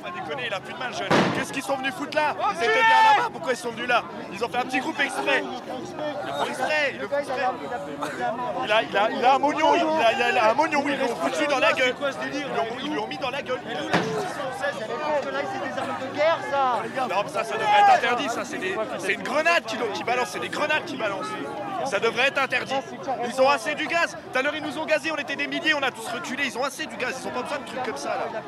Pas 0.03 0.11
déconner, 0.11 0.43
il 0.47 0.53
a 0.53 0.59
plus 0.59 0.73
de 0.73 0.79
main, 0.79 0.87
le 0.89 0.93
jeune. 0.93 1.07
Qu'est-ce 1.35 1.51
qu'ils 1.53 1.63
sont 1.63 1.77
venus 1.77 1.93
foutre 1.93 2.15
là 2.15 2.35
Ils 2.51 2.57
étaient 2.63 2.73
bien 2.73 2.81
là-bas, 3.15 3.29
pourquoi 3.31 3.53
ils 3.53 3.57
sont 3.57 3.71
venus 3.71 3.87
là 3.87 4.03
Ils 4.31 4.43
ont 4.43 4.49
fait 4.49 4.57
un 4.57 4.61
petit 4.65 4.79
groupe 4.79 4.99
exprès. 4.99 5.43
Ils 5.43 6.49
exprès, 6.49 6.93
le. 6.99 7.07
Il 8.65 8.71
a, 8.71 8.81
il 8.83 8.97
a, 8.97 9.09
il 9.11 9.25
a 9.25 9.35
un 9.35 9.39
mognon, 9.39 9.73
il 9.75 9.81
a, 10.23 10.29
il 10.31 10.37
a 10.37 10.49
un 10.51 10.53
mognon, 10.53 10.83
ils 10.87 10.97
l'ont 10.99 11.15
foutu 11.15 11.47
dans 11.47 11.59
la 11.59 11.73
gueule. 11.73 11.95
Ils 12.83 12.91
lui 12.91 12.99
ont- 12.99 13.07
mis 13.07 13.17
dans 13.17 13.29
la 13.29 13.41
gueule. 13.41 13.59
Non, 17.09 17.23
mais 17.23 17.29
ça, 17.29 17.43
ça 17.43 17.53
devrait 17.53 17.79
être 17.79 17.93
interdit, 17.95 18.29
ça. 18.29 18.43
C'est 18.45 18.57
des- 18.57 18.75
c'est 18.99 19.13
une 19.13 19.23
grenade 19.23 19.63
qui, 19.65 19.77
qui 19.93 20.03
balance, 20.03 20.29
c'est 20.31 20.39
des 20.39 20.49
grenades 20.49 20.85
qui 20.85 20.97
balancent. 20.97 21.25
Ça 21.85 21.99
devrait 21.99 22.27
être 22.27 22.41
interdit. 22.41 22.73
Ils 23.27 23.41
ont 23.41 23.49
assez 23.49 23.75
du 23.75 23.87
gaz. 23.87 24.17
Tout 24.31 24.37
à 24.39 24.41
l'heure, 24.41 24.55
ils 24.55 24.63
nous 24.63 24.77
ont 24.77 24.85
gazés, 24.85 25.11
on 25.11 25.15
était 25.17 25.35
des 25.35 25.47
milliers, 25.47 25.73
on 25.73 25.81
a 25.83 25.91
tous 25.91 26.07
reculé. 26.09 26.45
Ils 26.47 26.57
ont 26.57 26.63
assez 26.63 26.85
du 26.85 26.97
gaz, 26.97 27.15
ils 27.21 27.27
ont 27.27 27.31
pas 27.31 27.43
besoin 27.43 27.59
de 27.59 27.65
trucs 27.65 27.83
comme 27.83 27.97
ça, 27.97 28.09
là. 28.09 28.41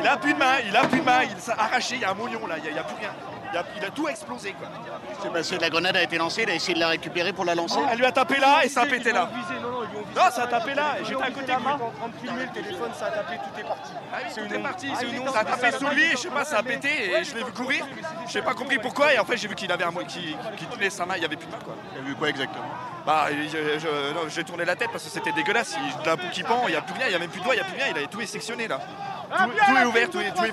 Il 0.00 0.06
a 0.06 0.16
plus 0.16 0.32
de 0.34 0.38
main, 0.38 0.54
il 0.66 0.76
a 0.76 0.84
plus 0.86 1.00
de 1.00 1.04
main, 1.04 1.22
il 1.22 1.40
s'est 1.40 1.52
arraché, 1.52 1.96
il 1.96 2.00
y 2.00 2.04
a 2.04 2.10
un 2.10 2.14
mouillon, 2.14 2.46
là, 2.46 2.56
il 2.58 2.72
n'y 2.72 2.78
a, 2.78 2.84
plus 2.84 2.96
rien. 2.96 3.10
Il 3.52 3.58
a, 3.58 3.64
il 3.76 3.84
a 3.84 3.90
tout 3.90 4.08
explosé, 4.08 4.52
quoi. 4.52 4.68
C'est 5.22 5.32
passé, 5.32 5.58
la 5.58 5.70
grenade 5.70 5.96
a 5.96 6.02
été 6.02 6.18
lancée, 6.18 6.42
il 6.42 6.50
a 6.50 6.54
essayé 6.54 6.74
de 6.74 6.80
la 6.80 6.88
récupérer 6.88 7.32
pour 7.32 7.44
la 7.44 7.54
lancer. 7.54 7.78
Elle 7.90 7.98
lui 7.98 8.06
a 8.06 8.12
tapé 8.12 8.38
là 8.38 8.64
et 8.64 8.68
ça 8.68 8.82
a 8.82 8.86
pété 8.86 9.12
là. 9.12 9.28
Non, 10.16 10.30
ça 10.30 10.44
a 10.44 10.46
tapé 10.46 10.74
là, 10.74 10.96
et 11.00 11.04
j'étais 11.04 11.22
à 11.22 11.30
côté 11.30 11.52
de 11.52 11.58
lui. 11.58 11.66
en 11.66 11.78
train 11.78 12.08
de 12.08 12.16
filmer 12.26 12.44
le 12.46 12.50
téléphone, 12.52 12.90
ça 12.98 13.06
a 13.06 13.10
tapé, 13.10 13.36
tout 13.36 13.60
est 13.60 13.64
parti. 13.64 13.90
Ah 14.12 14.16
oui, 14.24 14.32
tout 14.48 14.54
est 14.54 14.58
parti, 14.58 14.88
c'est 14.98 15.06
une 15.10 15.28
Ça 15.28 15.38
a 15.40 15.44
tapé 15.44 15.72
sous 15.72 15.88
lui, 15.88 16.10
je 16.12 16.16
sais 16.16 16.28
pas, 16.30 16.44
ça 16.44 16.58
a 16.58 16.62
pété 16.62 16.88
et 17.12 17.24
je 17.24 17.34
l'ai 17.34 17.44
vu 17.44 17.52
courir. 17.52 17.84
Je 18.26 18.38
n'ai 18.38 18.44
pas 18.44 18.54
compris 18.54 18.78
pourquoi 18.78 19.12
et 19.12 19.18
en 19.18 19.24
fait 19.26 19.36
j'ai 19.36 19.46
vu 19.48 19.54
qu'il 19.54 19.70
avait 19.70 19.84
un 19.84 19.90
mot 19.90 20.00
qui, 20.08 20.34
qui 20.56 20.64
tenait 20.66 20.88
sa 20.90 21.04
main, 21.04 21.16
il 21.16 21.20
n'y 21.20 21.26
avait 21.26 21.36
plus 21.36 21.46
de 21.46 21.52
main 21.52 21.58
quoi. 21.62 21.74
Il 21.94 22.00
a 22.00 22.02
vu 22.04 22.14
quoi 22.14 22.30
exactement? 22.30 22.64
Bah 23.06 23.26
je- 23.30 23.78
je- 23.78 24.14
non, 24.14 24.22
j'ai 24.28 24.42
tourné 24.42 24.64
la 24.64 24.74
tête 24.74 24.88
parce 24.90 25.04
que 25.04 25.10
c'était 25.10 25.32
dégueulasse, 25.32 25.76
il, 25.78 26.02
de 26.02 26.06
la 26.06 26.16
boue 26.16 26.28
qui 26.32 26.42
pend, 26.42 26.62
il 26.66 26.70
n'y 26.70 26.76
a 26.76 26.80
plus 26.82 26.94
rien, 26.94 27.06
il 27.06 27.10
n'y 27.10 27.14
a 27.14 27.18
même 27.18 27.28
plus 27.30 27.40
de 27.40 27.44
doigts, 27.44 27.54
il 27.54 27.58
n'y 27.60 27.64
a 27.64 27.68
plus 27.68 27.76
rien, 27.76 27.86
il 27.90 27.96
avait 27.98 28.06
tout 28.06 28.20
est 28.20 28.26
sectionné 28.26 28.66
là. 28.68 28.80
Tout, 29.36 29.44
tout 29.44 29.76
est 29.76 29.84
ouvert, 29.84 30.10
tout 30.10 30.20
est, 30.20 30.30
tout 30.32 30.44
est, 30.44 30.52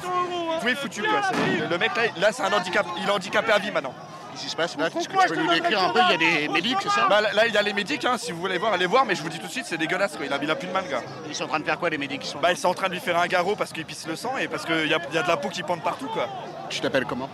tout 0.62 0.67
est 0.67 0.75
foutu 0.75 1.03
quoi. 1.03 1.22
C'est- 1.32 1.67
Le 1.70 1.77
mec 1.77 1.96
là, 1.96 2.03
là 2.17 2.32
c'est 2.32 2.43
un 2.43 2.51
handicap, 2.51 2.86
il 2.98 3.08
est 3.08 3.12
handicapé 3.12 3.51
à 3.53 3.60
vie 3.60 3.72
maintenant. 3.72 3.93
Qu'est-ce 4.33 4.43
qui 4.43 4.49
se 4.49 4.55
passe 4.55 4.75
là 4.77 4.87
Est-ce 4.87 5.07
que 5.07 5.13
tu 5.27 5.27
peux 5.29 5.35
nous 5.41 5.53
décrire 5.53 5.83
un 5.83 5.89
peu? 5.89 5.99
Il 6.09 6.11
y 6.11 6.13
a 6.13 6.41
des 6.41 6.47
médics, 6.49 6.77
c'est 6.81 6.89
ça? 6.89 7.07
Bah, 7.07 7.21
là, 7.21 7.47
il 7.47 7.53
y 7.53 7.57
a 7.57 7.61
les 7.61 7.73
médics, 7.73 8.03
hein, 8.03 8.17
si 8.17 8.31
vous 8.31 8.39
voulez 8.41 8.57
voir, 8.57 8.73
allez 8.73 8.85
voir, 8.87 9.05
mais 9.05 9.15
je 9.15 9.21
vous 9.21 9.29
dis 9.29 9.39
tout 9.39 9.47
de 9.47 9.51
suite, 9.51 9.65
c'est 9.65 9.77
dégueulasse 9.77 10.17
quoi, 10.17 10.25
il 10.25 10.33
a, 10.33 10.39
il 10.41 10.49
a 10.51 10.55
plus 10.55 10.67
de 10.67 10.73
main 10.73 10.81
le 10.81 10.89
gars. 10.89 11.01
Ils 11.27 11.35
sont 11.35 11.43
en 11.45 11.47
train 11.47 11.59
de 11.59 11.65
faire 11.65 11.79
quoi 11.79 11.89
les 11.89 11.97
médics 11.97 12.23
ils 12.25 12.27
sont... 12.27 12.39
Bah 12.39 12.51
ils 12.51 12.57
sont 12.57 12.67
en 12.69 12.73
train 12.73 12.87
de 12.89 12.93
lui 12.93 12.99
faire 12.99 13.17
un 13.19 13.27
garrot 13.27 13.55
parce 13.55 13.71
qu'il 13.71 13.85
pisse 13.85 14.07
le 14.07 14.15
sang 14.15 14.37
et 14.37 14.47
parce 14.47 14.65
qu'il 14.65 14.87
y 14.87 14.93
a, 14.93 14.99
il 15.09 15.15
y 15.15 15.17
a 15.17 15.23
de 15.23 15.27
la 15.27 15.37
peau 15.37 15.49
qui 15.49 15.63
pend 15.63 15.77
partout 15.77 16.07
quoi. 16.07 16.27
Tu 16.69 16.81
t'appelles 16.81 17.05
comment? 17.05 17.29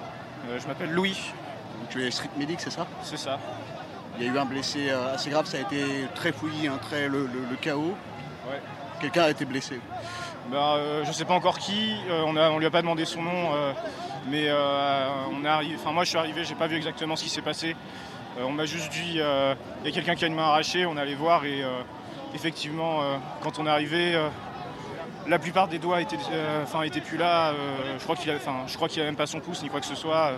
Euh, 0.50 0.60
je 0.62 0.68
m'appelle 0.68 0.91
Louis, 0.91 1.18
Tu 1.89 2.06
es 2.06 2.12
street 2.12 2.29
medic, 2.38 2.60
c'est 2.60 2.70
ça? 2.72 2.86
C'est 3.03 3.18
ça. 3.18 3.39
Il 4.20 4.25
y 4.25 4.29
a 4.29 4.34
eu 4.34 4.38
un 4.38 4.46
blessé 4.46 4.89
euh, 4.89 5.15
assez 5.15 5.29
grave, 5.29 5.46
ça 5.46 5.58
a 5.58 5.62
été 5.62 5.82
très 6.15 6.32
fouillis, 6.34 6.68
un 6.68 6.77
très 6.77 7.08
le, 7.08 7.22
le- 7.27 7.46
le 7.50 7.56
chaos. 7.56 7.96
Ouais. 8.50 8.60
Quelqu'un 9.00 9.24
a 9.24 9.29
été 9.29 9.46
blessé? 9.46 9.79
Bah, 10.51 10.74
euh, 10.75 11.06
je 11.06 11.12
sais 11.13 11.25
pas 11.25 11.36
encore 11.36 11.58
qui, 11.60 11.96
euh, 12.10 12.24
on, 12.25 12.36
a, 12.36 12.50
on 12.50 12.58
lui 12.60 12.65
a 12.65 12.72
pas 12.72 12.82
demandé 12.82 13.06
son 13.06 13.22
nom, 13.22 13.53
euh, 13.53 13.72
mais 14.28 14.46
euh, 14.48 15.08
on 15.32 15.46
enfin 15.76 15.92
moi 15.92 16.04
je 16.04 16.10
suis 16.10 16.18
arrivé, 16.18 16.44
j'ai 16.44 16.56
pas 16.56 16.68
vu 16.68 16.76
exactement 16.76 17.16
ce 17.16 17.24
qui 17.24 17.30
s'est 17.30 17.42
passé. 17.42 17.76
Euh, 18.38 18.44
on 18.46 18.52
m'a 18.52 18.66
juste 18.66 18.92
dit, 18.92 19.16
euh, 19.18 19.56
il 19.82 19.90
y 19.90 19.92
a 19.92 19.94
quelqu'un 19.94 20.16
qui 20.16 20.24
a 20.24 20.28
une 20.28 20.36
main 20.36 20.48
arrachée, 20.48 20.86
on 20.86 20.98
allait 20.98 21.16
voir 21.16 21.46
et 21.46 21.64
effectivement, 22.34 23.02
quand 23.42 23.60
on 23.60 23.66
est 23.66 23.70
arrivé, 23.70 24.20
la 25.28 25.40
plupart 25.40 25.68
des 25.68 25.80
doigts 25.80 26.02
étaient, 26.02 26.18
étaient 26.86 27.02
plus 27.02 27.18
là. 27.18 27.54
je 27.98 28.04
crois 28.04 28.16
qu'il 28.16 28.30
avait, 28.30 28.40
enfin, 28.40 28.64
je 28.68 28.76
crois 28.76 28.88
qu'il 28.88 29.02
a 29.02 29.06
même 29.06 29.16
pas 29.16 29.26
son 29.26 29.40
pouce 29.40 29.64
ni 29.64 29.70
quoi 29.70 29.80
que 29.80 29.86
ce 29.86 29.96
soit. 29.96 30.34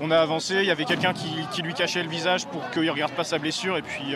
On 0.00 0.10
a 0.10 0.18
avancé, 0.18 0.56
il 0.56 0.64
y 0.64 0.70
avait 0.70 0.84
quelqu'un 0.84 1.14
qui, 1.14 1.62
lui 1.62 1.74
cachait 1.74 2.02
le 2.02 2.10
visage 2.10 2.46
pour 2.46 2.68
qu'il 2.70 2.90
regarde 2.90 3.12
pas 3.12 3.24
sa 3.24 3.38
blessure 3.38 3.76
et 3.78 3.82
puis 3.82 4.14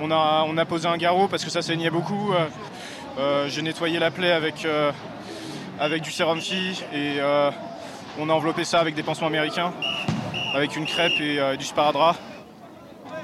on, 0.00 0.10
a, 0.10 0.44
on 0.46 0.56
a 0.56 0.64
posé 0.64 0.86
un 0.86 0.96
garrot 0.96 1.26
parce 1.26 1.44
que 1.44 1.50
ça 1.50 1.62
saignait 1.62 1.90
beaucoup. 1.90 2.32
J'ai 3.48 3.62
nettoyé 3.62 3.98
la 3.98 4.12
plaie 4.12 4.32
avec, 4.32 4.66
avec 5.78 6.02
du 6.02 6.10
sérum 6.10 6.40
phi 6.40 6.82
et 6.92 7.16
euh, 7.20 7.50
on 8.18 8.28
a 8.28 8.32
enveloppé 8.32 8.64
ça 8.64 8.80
avec 8.80 8.94
des 8.94 9.02
pansements 9.02 9.26
américains, 9.26 9.72
avec 10.54 10.76
une 10.76 10.86
crêpe 10.86 11.12
et 11.20 11.38
euh, 11.38 11.56
du 11.56 11.64
sparadrap. 11.64 12.16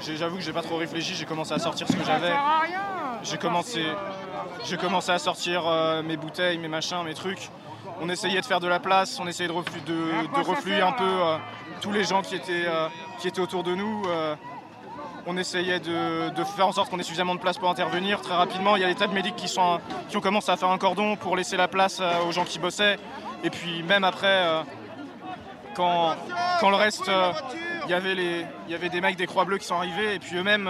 J'avoue 0.01 0.35
que 0.37 0.41
j'ai 0.43 0.51
pas 0.53 0.61
trop 0.61 0.77
réfléchi, 0.77 1.13
j'ai 1.15 1.25
commencé 1.25 1.53
à 1.53 1.59
sortir 1.59 1.87
ce 1.87 1.93
que 1.93 2.03
j'avais. 2.05 2.33
J'ai 3.23 3.37
commencé, 3.37 3.83
j'ai 4.65 4.77
commencé 4.77 5.11
à 5.11 5.17
sortir 5.19 5.63
euh, 5.65 6.03
mes 6.03 6.17
bouteilles, 6.17 6.57
mes 6.57 6.67
machins, 6.67 7.03
mes 7.05 7.13
trucs. 7.13 7.49
On 8.01 8.09
essayait 8.09 8.41
de 8.41 8.45
faire 8.45 8.59
de 8.59 8.67
la 8.67 8.79
place, 8.79 9.19
on 9.21 9.27
essayait 9.27 9.47
de, 9.47 9.53
reflu- 9.53 9.83
de, 9.85 9.93
de 10.35 10.45
refluer 10.45 10.81
un 10.81 10.91
peu 10.91 11.19
tous 11.79 11.91
les 11.91 12.03
gens 12.03 12.21
qui 12.21 12.35
étaient, 12.35 12.65
qui 13.19 13.27
étaient 13.27 13.39
autour 13.39 13.63
de 13.63 13.75
nous. 13.75 14.03
On 15.25 15.37
essayait 15.37 15.79
de, 15.79 16.29
de 16.31 16.43
faire 16.43 16.67
en 16.67 16.71
sorte 16.71 16.89
qu'on 16.89 16.99
ait 16.99 17.03
suffisamment 17.03 17.35
de 17.35 17.39
place 17.39 17.57
pour 17.57 17.69
intervenir. 17.69 18.21
Très 18.21 18.35
rapidement, 18.35 18.75
il 18.75 18.81
y 18.81 18.85
a 18.85 18.87
des 18.87 18.95
tas 18.95 19.07
de 19.07 19.13
médics 19.13 19.35
qui, 19.35 19.47
sont, 19.47 19.79
qui 20.09 20.17
ont 20.17 20.21
commencé 20.21 20.51
à 20.51 20.57
faire 20.57 20.69
un 20.69 20.77
cordon 20.77 21.15
pour 21.15 21.35
laisser 21.37 21.55
la 21.57 21.67
place 21.67 21.99
euh, 22.01 22.11
aux 22.27 22.31
gens 22.31 22.43
qui 22.43 22.59
bossaient. 22.59 22.97
Et 23.43 23.49
puis 23.49 23.83
même 23.83 24.03
après, 24.03 24.27
euh, 24.27 24.61
quand, 25.75 26.15
quand 26.59 26.69
le 26.69 26.75
reste, 26.75 27.07
euh, 27.09 27.31
il 27.85 27.91
y 27.91 27.93
avait 27.93 28.15
les, 28.15 28.45
il 28.67 28.71
y 28.71 28.75
avait 28.75 28.89
des 28.89 29.01
mecs 29.01 29.15
des 29.15 29.25
Croix 29.27 29.45
Bleues 29.45 29.57
qui 29.57 29.65
sont 29.67 29.75
arrivés. 29.75 30.15
Et 30.15 30.19
puis 30.19 30.35
eux-mêmes, 30.37 30.69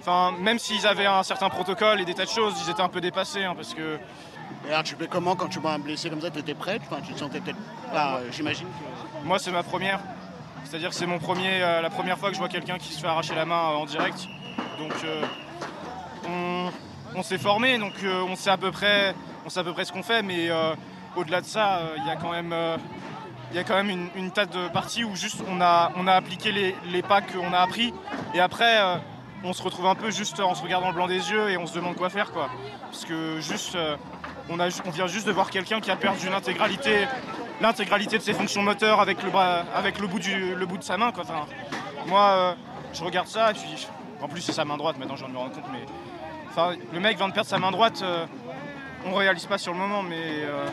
enfin, 0.00 0.32
même 0.40 0.58
s'ils 0.58 0.86
avaient 0.86 1.06
un 1.06 1.22
certain 1.22 1.48
protocole 1.48 2.00
et 2.00 2.04
des 2.04 2.14
tas 2.14 2.24
de 2.24 2.30
choses, 2.30 2.54
ils 2.64 2.70
étaient 2.70 2.82
un 2.82 2.88
peu 2.88 3.00
dépassés. 3.00 3.44
hein, 3.44 3.54
parce 3.56 3.74
que 3.74 3.98
Et 4.66 4.70
alors 4.70 4.82
tu 4.82 4.94
fais 4.96 5.06
comment 5.08 5.34
quand 5.34 5.48
tu 5.48 5.58
vois 5.60 5.72
un 5.72 5.78
blessé 5.78 6.08
comme 6.10 6.20
ça? 6.20 6.30
Tu 6.30 6.38
étais 6.40 6.54
prêt? 6.54 6.78
Enfin, 6.90 7.00
Tu 7.06 7.12
te 7.14 7.18
sentais 7.18 7.40
peut-être 7.40 7.58
pas, 7.92 8.20
j'imagine. 8.30 8.66
que- 8.66 9.26
Moi, 9.26 9.38
c'est 9.38 9.50
ma 9.50 9.62
première. 9.62 10.00
C'est-à-dire 10.64 10.90
que 10.90 10.94
c'est 10.94 11.06
mon 11.06 11.18
premier, 11.18 11.62
euh, 11.62 11.80
la 11.80 11.90
première 11.90 12.18
fois 12.18 12.28
que 12.28 12.34
je 12.34 12.40
vois 12.40 12.48
quelqu'un 12.48 12.78
qui 12.78 12.92
se 12.92 13.00
fait 13.00 13.06
arracher 13.06 13.34
la 13.34 13.44
main 13.44 13.70
euh, 13.70 13.76
en 13.76 13.86
direct. 13.86 14.26
Donc, 14.78 14.92
euh, 15.04 16.68
on, 17.14 17.22
s'est 17.22 17.38
formé, 17.38 17.78
donc 17.78 17.94
on 18.04 18.36
sait 18.36 18.50
à 18.50 18.56
peu 18.56 18.70
près, 18.70 19.14
ce 19.48 19.92
qu'on 19.92 20.02
fait. 20.02 20.22
Mais 20.22 20.50
au-delà 21.14 21.40
de 21.40 21.46
ça, 21.46 21.80
il 21.96 22.04
y 22.04 22.10
a 22.10 22.16
quand 22.16 22.32
même, 22.32 23.90
une, 23.90 24.08
une 24.16 24.30
tas 24.32 24.44
de 24.44 24.68
parties 24.68 25.04
où 25.04 25.14
juste 25.16 25.42
on 25.48 25.60
a, 25.60 25.92
appliqué 26.08 26.52
les, 26.52 26.74
les 26.90 27.02
pas 27.02 27.22
qu'on 27.22 27.52
a 27.52 27.58
appris. 27.58 27.94
Et 28.34 28.40
après, 28.40 29.00
on 29.44 29.54
se 29.54 29.62
retrouve 29.62 29.86
un 29.86 29.94
peu 29.94 30.10
juste 30.10 30.40
en 30.40 30.54
se 30.54 30.62
regardant 30.62 30.88
le 30.88 30.94
blanc 30.94 31.06
des 31.06 31.30
yeux 31.30 31.48
et 31.48 31.56
on 31.56 31.66
se 31.66 31.74
demande 31.74 31.96
quoi 31.96 32.10
faire, 32.10 32.32
quoi. 32.32 32.50
Parce 32.82 33.06
que 33.06 33.40
juste, 33.40 33.78
on, 34.50 34.58
on 34.58 34.90
vient 34.90 35.06
juste 35.06 35.26
de 35.26 35.32
voir 35.32 35.48
quelqu'un 35.48 35.80
qui 35.80 35.90
a 35.90 35.96
perdu 35.96 36.28
l'intégralité 36.28 37.06
l'intégralité 37.60 38.18
de 38.18 38.22
ses 38.22 38.32
fonctions 38.32 38.62
moteurs 38.62 39.00
avec 39.00 39.22
le, 39.22 39.30
bras, 39.30 39.64
avec 39.74 39.98
le, 39.98 40.06
bout, 40.06 40.18
du, 40.18 40.54
le 40.54 40.66
bout 40.66 40.78
de 40.78 40.84
sa 40.84 40.96
main. 40.96 41.12
Quoi. 41.12 41.24
Enfin, 41.24 41.46
moi, 42.06 42.22
euh, 42.22 42.54
je 42.92 43.04
regarde 43.04 43.28
ça 43.28 43.50
et 43.50 43.54
puis, 43.54 43.88
en 44.20 44.28
plus, 44.28 44.40
c'est 44.40 44.52
sa 44.52 44.64
main 44.64 44.76
droite, 44.76 44.98
maintenant, 44.98 45.16
je 45.16 45.20
viens 45.20 45.28
de 45.28 45.34
me 45.34 45.38
rendre 45.38 45.54
compte. 45.54 45.70
Mais, 45.72 45.84
enfin, 46.48 46.74
le 46.92 47.00
mec 47.00 47.16
vient 47.16 47.28
de 47.28 47.34
perdre 47.34 47.48
sa 47.48 47.58
main 47.58 47.70
droite, 47.70 48.00
euh, 48.02 48.26
on 49.04 49.14
réalise 49.14 49.46
pas 49.46 49.58
sur 49.58 49.72
le 49.72 49.78
moment, 49.78 50.02
mais 50.02 50.16
euh, 50.18 50.66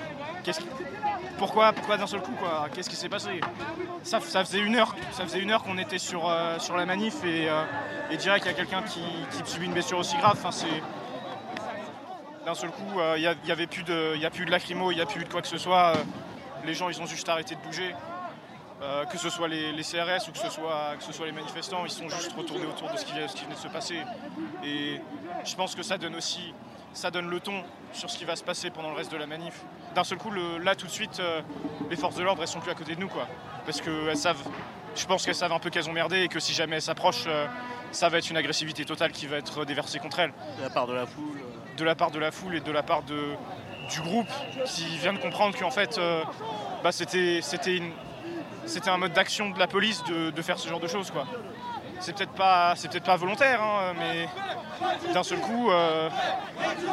pourquoi, 1.38 1.74
pourquoi 1.74 1.98
d'un 1.98 2.08
seul 2.08 2.22
coup 2.22 2.34
quoi? 2.40 2.68
Qu'est-ce 2.74 2.90
qui 2.90 2.96
s'est 2.96 3.10
passé? 3.10 3.42
Ça, 4.04 4.20
ça 4.22 4.44
faisait 4.44 4.60
une 4.60 4.76
heure, 4.76 4.96
heure 5.50 5.64
qu'on 5.64 5.78
était 5.78 5.98
sur, 5.98 6.30
euh, 6.30 6.58
sur 6.60 6.76
la 6.78 6.86
manif 6.86 7.24
et, 7.24 7.48
et 8.12 8.18
direct 8.18 8.46
il 8.46 8.50
y 8.50 8.52
a 8.52 8.58
quelqu'un 8.58 8.82
qui, 8.82 9.02
qui 9.32 9.50
subit 9.50 9.66
une 9.66 9.74
blessure 9.74 10.00
aussi 10.00 10.18
grave. 10.18 10.38
Enfin, 10.38 10.52
c'est 10.52 10.82
d'un 12.46 12.56
seul 12.56 12.72
coup, 12.72 13.00
il 13.16 13.36
n'y 13.46 13.52
avait 13.52 13.68
plus 13.68 13.84
de, 13.84 14.18
y 14.18 14.26
a 14.26 14.30
plus 14.30 14.46
de 14.46 14.52
lacrymo, 14.52 14.92
il 14.92 14.96
n'y 14.96 15.02
a 15.02 15.06
plus 15.06 15.24
de 15.24 15.30
quoi 15.30 15.42
que 15.42 15.48
ce 15.48 15.58
soit. 15.58 15.94
Les 16.66 16.74
gens, 16.74 16.90
ils 16.90 17.02
ont 17.02 17.06
juste 17.06 17.28
arrêté 17.30 17.56
de 17.56 17.62
bouger. 17.62 17.94
Euh, 18.82 19.06
que 19.06 19.18
ce 19.18 19.30
soit 19.30 19.48
les, 19.48 19.72
les 19.72 19.84
CRS 19.84 20.28
ou 20.28 20.32
que 20.34 20.38
ce 20.38 20.50
soit, 20.50 20.96
que 20.98 21.04
ce 21.04 21.14
soit 21.14 21.26
les 21.26 21.32
manifestants, 21.32 21.86
ils 21.86 21.92
sont 21.92 22.10
juste 22.10 22.34
retournés 22.36 22.66
autour 22.66 22.92
de 22.92 22.98
ce 22.98 23.06
qui, 23.06 23.14
ce 23.28 23.34
qui 23.34 23.44
venait 23.46 23.56
de 23.56 23.60
se 23.60 23.70
passer. 23.70 23.98
Et 24.64 25.00
je 25.46 25.56
pense 25.56 25.74
que 25.74 25.84
ça 25.84 25.98
donne 25.98 26.16
aussi 26.16 26.54
ça 26.96 27.10
donne 27.10 27.28
le 27.28 27.40
ton 27.40 27.64
sur 27.92 28.08
ce 28.12 28.20
qui 28.20 28.24
va 28.26 28.36
se 28.36 28.44
passer 28.44 28.70
pendant 28.70 28.90
le 28.92 28.96
reste 28.96 29.12
de 29.12 29.18
la 29.18 29.26
manif. 29.26 29.62
D'un 29.96 30.04
seul 30.04 30.20
coup, 30.20 30.30
le- 30.30 30.60
là 30.60 30.76
tout 30.76 30.86
de 30.86 30.92
suite, 30.92 31.20
euh, 31.20 31.42
les 31.90 31.96
forces 31.96 32.16
de 32.18 32.22
l'ordre 32.24 32.44
elles 32.44 32.48
sont 32.48 32.60
plus 32.60 32.70
à 32.70 32.76
côté 32.76 32.94
de 32.94 33.00
nous 33.00 33.08
quoi. 33.08 33.28
Parce 33.66 33.82
qu'elles 33.82 34.16
savent, 34.16 34.44
je 34.96 35.04
pense 35.08 35.26
qu'elles 35.26 35.34
savent 35.34 35.54
un 35.54 35.58
peu 35.60 35.72
qu'elles 35.72 35.90
ont 35.90 35.94
merdé 35.94 36.22
et 36.22 36.28
que 36.28 36.40
si 36.40 36.54
jamais 36.54 36.76
elles 36.76 36.82
s'approchent, 36.84 37.24
euh, 37.26 37.48
ça 37.92 38.10
va 38.10 38.20
être 38.20 38.30
une 38.30 38.38
agressivité 38.38 38.86
totale 38.86 39.12
qui 39.12 39.26
va 39.26 39.38
être 39.38 39.66
déversée 39.66 39.98
contre 39.98 40.20
elles. 40.20 40.34
De 40.60 40.62
la 40.64 40.70
part 40.70 40.86
de 40.86 40.94
la 40.94 41.08
foule. 41.08 41.40
euh. 41.40 41.78
De 41.78 41.84
la 41.84 41.96
part 41.96 42.12
de 42.12 42.20
la 42.20 42.30
foule 42.32 42.56
et 42.58 42.60
de 42.60 42.72
la 42.72 42.84
part 42.84 43.02
de, 43.02 43.34
du 43.90 44.02
groupe 44.02 44.30
qui 44.66 44.86
vient 44.98 45.14
de 45.14 45.18
comprendre 45.18 45.58
qu'en 45.58 45.72
fait 45.72 45.98
euh, 45.98 46.24
bah, 46.84 46.92
c'était, 46.92 47.42
un 48.88 48.98
mode 48.98 49.14
d'action 49.14 49.50
de 49.50 49.60
la 49.60 49.68
police 49.68 50.04
de, 50.06 50.42
faire 50.42 50.60
ce 50.60 50.68
genre 50.68 50.80
de 50.80 50.88
choses 50.88 51.12
quoi. 51.12 51.26
C'est 52.00 52.14
peut-être 52.18 52.34
pas, 52.34 53.16
volontaire, 53.16 53.62
hein, 53.62 53.94
mais 53.98 54.28
d'un 55.14 55.24
seul 55.24 55.40
coup, 55.40 55.72
euh, 55.72 56.10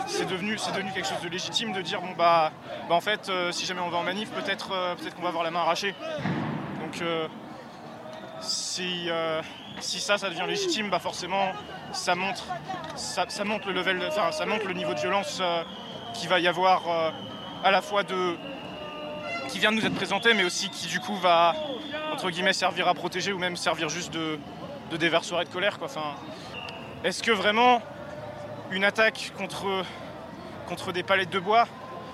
c'est 0.06 0.28
devenu, 0.28 0.56
quelque 0.56 1.09
chose 1.09 1.20
de 1.20 1.28
légitime 1.28 1.73
de 1.73 1.82
dire 1.82 2.00
bon 2.00 2.12
bah, 2.16 2.52
bah, 2.88 2.94
en 2.94 3.00
fait, 3.00 3.28
euh, 3.28 3.50
si 3.50 3.66
jamais 3.66 3.80
on 3.80 3.88
va 3.88 3.99
en 3.99 4.04
manif, 4.04 4.30
peut-être, 4.30 4.68
peut-être 4.97 5.16
qu'on 5.16 5.23
va 5.23 5.28
avoir 5.28 5.42
la 5.42 5.50
main 5.50 5.61
arrachée. 5.61 5.97
Donc 6.80 7.02
si, 8.40 9.09
ça, 9.80 10.16
ça 10.16 10.28
devient 10.28 10.44
légitime, 10.47 10.90
bah 10.90 11.00
forcément, 11.00 11.52
ça 11.92 12.14
montre, 12.14 12.44
ça, 12.94 13.26
le 13.26 14.73
niveau 14.75 14.94
de 14.94 15.00
violence 15.00 15.42
qu'il 16.20 16.28
va 16.28 16.38
y 16.38 16.46
avoir 16.46 16.82
euh, 16.86 17.10
à 17.64 17.70
la 17.70 17.80
fois 17.80 18.02
de 18.02 18.36
qui 19.48 19.58
vient 19.58 19.72
de 19.72 19.76
nous 19.76 19.86
être 19.86 19.94
présenté, 19.94 20.34
mais 20.34 20.44
aussi 20.44 20.68
qui 20.68 20.86
du 20.86 21.00
coup 21.00 21.16
va 21.16 21.54
entre 22.12 22.30
guillemets 22.30 22.52
servir 22.52 22.86
à 22.88 22.94
protéger 22.94 23.32
ou 23.32 23.38
même 23.38 23.56
servir 23.56 23.88
juste 23.88 24.12
de, 24.12 24.38
de 24.90 24.96
déversoir 24.98 25.40
et 25.40 25.44
de 25.46 25.48
colère. 25.48 25.78
Quoi. 25.78 25.88
Enfin, 25.88 26.14
est-ce 27.04 27.22
que 27.22 27.32
vraiment 27.32 27.80
une 28.70 28.84
attaque 28.84 29.32
contre, 29.38 29.84
contre 30.68 30.92
des 30.92 31.02
palettes 31.02 31.30
de 31.30 31.40
bois, 31.40 31.66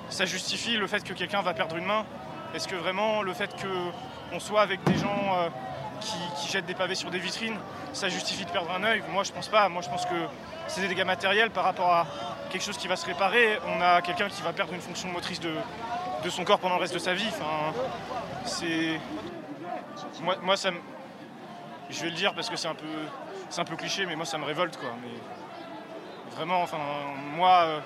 ça 0.08 0.24
justifie 0.24 0.76
le 0.76 0.86
fait 0.86 1.02
que 1.02 1.12
quelqu'un 1.12 1.42
va 1.42 1.52
perdre 1.52 1.76
une 1.76 1.84
main? 1.84 2.06
Est-ce 2.54 2.68
que 2.68 2.76
vraiment 2.76 3.22
le 3.22 3.34
fait 3.34 3.50
qu'on 3.60 4.38
soit 4.38 4.62
avec 4.62 4.82
des 4.84 4.96
gens 4.96 5.34
euh, 5.36 5.48
qui, 6.00 6.16
qui 6.40 6.52
jettent 6.52 6.66
des 6.66 6.74
pavés 6.74 6.94
sur 6.94 7.10
des 7.10 7.18
vitrines, 7.18 7.58
ça 7.92 8.08
justifie 8.08 8.44
de 8.44 8.50
perdre 8.50 8.70
un 8.70 8.84
œil? 8.84 9.02
Moi 9.10 9.24
je 9.24 9.32
pense 9.32 9.48
pas. 9.48 9.68
Moi 9.68 9.82
je 9.82 9.90
pense 9.90 10.06
que 10.06 10.14
c'est 10.68 10.80
des 10.80 10.88
dégâts 10.88 11.04
matériels 11.04 11.50
par 11.50 11.64
rapport 11.64 11.92
à 11.92 12.06
quelque 12.50 12.62
chose 12.62 12.78
qui 12.78 12.88
va 12.88 12.96
se 12.96 13.06
réparer. 13.06 13.58
On 13.66 13.80
a 13.80 14.02
quelqu'un 14.02 14.28
qui 14.28 14.42
va 14.42 14.52
perdre 14.52 14.72
une 14.72 14.80
fonction 14.80 15.08
motrice 15.08 15.40
de, 15.40 15.50
son 16.30 16.44
corps 16.44 16.58
pendant 16.58 16.74
le 16.74 16.80
reste 16.80 16.94
de 16.94 16.98
sa 16.98 17.14
vie. 17.14 17.30
C'est. 18.44 19.00
Moi, 20.42 20.56
ça. 20.56 20.70
Je 21.88 22.02
vais 22.02 22.10
le 22.10 22.16
dire 22.16 22.34
parce 22.34 22.50
que 22.50 22.56
c'est 22.56 22.68
un 22.68 22.74
peu. 22.74 22.86
C'est 23.48 23.60
un 23.60 23.64
peu 23.64 23.76
cliché, 23.76 24.06
mais 24.06 24.16
moi 24.16 24.24
ça 24.24 24.38
me 24.38 24.44
révolte 24.44 24.76
quoi. 24.76 24.90
Vraiment, 26.34 26.62
enfin, 26.62 26.78
moi, 27.36 27.62
euh, 27.64 27.80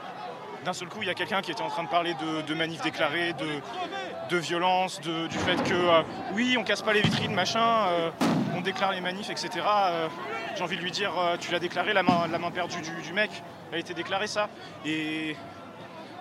d'un 0.64 0.72
seul 0.72 0.88
coup, 0.88 1.02
il 1.02 1.06
y 1.06 1.10
a 1.10 1.14
quelqu'un 1.14 1.42
qui 1.42 1.50
était 1.50 1.62
en 1.62 1.68
train 1.68 1.84
de 1.84 1.88
parler 1.88 2.14
de, 2.46 2.54
manifs 2.54 2.82
déclarés, 2.82 3.32
de, 3.34 3.60
de 4.28 4.36
violence, 4.38 5.00
de- 5.02 5.26
du 5.28 5.38
fait 5.38 5.62
que 5.62 5.74
euh, 5.74 6.02
oui, 6.32 6.56
on 6.58 6.64
casse 6.64 6.82
pas 6.82 6.92
les 6.92 7.02
vitrines, 7.02 7.34
machin, 7.34 7.86
euh, 7.90 8.10
on 8.60 8.62
déclare 8.62 8.92
les 8.92 9.00
manifs, 9.00 9.30
etc. 9.30 9.48
Euh, 9.66 10.08
J'ai 10.54 10.62
envie 10.62 10.76
de 10.76 10.82
lui 10.82 10.90
dire, 10.90 11.18
euh, 11.18 11.36
tu 11.38 11.50
l'as 11.50 11.58
déclaré, 11.58 11.94
la 11.94 12.02
main, 12.02 12.50
perdue 12.50 12.80
du, 12.82 13.12
mec, 13.14 13.30
elle 13.70 13.76
a 13.76 13.78
été 13.78 13.94
déclarée 13.94 14.26
ça. 14.26 14.50
Et 14.84 15.34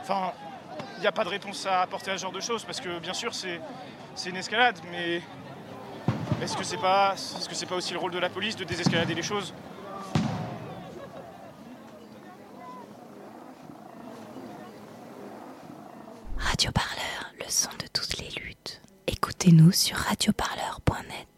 enfin, 0.01 0.31
il 0.97 1.01
n'y 1.01 1.07
a 1.07 1.11
pas 1.11 1.25
de 1.25 1.29
réponse 1.29 1.65
à 1.65 1.81
apporter 1.81 2.11
à 2.11 2.17
ce 2.17 2.21
genre 2.21 2.31
de 2.31 2.39
choses 2.39 2.63
parce 2.63 2.79
que 2.79 2.99
bien 2.99 3.13
sûr 3.13 3.33
c'est 3.33 3.59
une 4.29 4.37
escalade, 4.37 4.77
mais 4.91 5.21
est-ce 6.41 6.55
que 6.55 6.63
c'est 6.63 6.77
pas 6.77 7.13
est-ce 7.13 7.49
que 7.49 7.65
pas 7.65 7.75
aussi 7.75 7.93
le 7.93 7.99
rôle 7.99 8.11
de 8.11 8.19
la 8.19 8.29
police 8.29 8.55
de 8.55 8.63
désescalader 8.63 9.13
les 9.13 9.23
choses? 9.23 9.53
Radio 16.37 16.71
Parleur, 16.71 17.33
le 17.39 17.49
son 17.49 17.71
de 17.71 17.87
toutes 17.93 18.17
les 18.17 18.29
luttes. 18.41 18.81
Écoutez-nous 19.07 19.71
sur 19.71 19.97
radioparleur.net. 19.97 21.28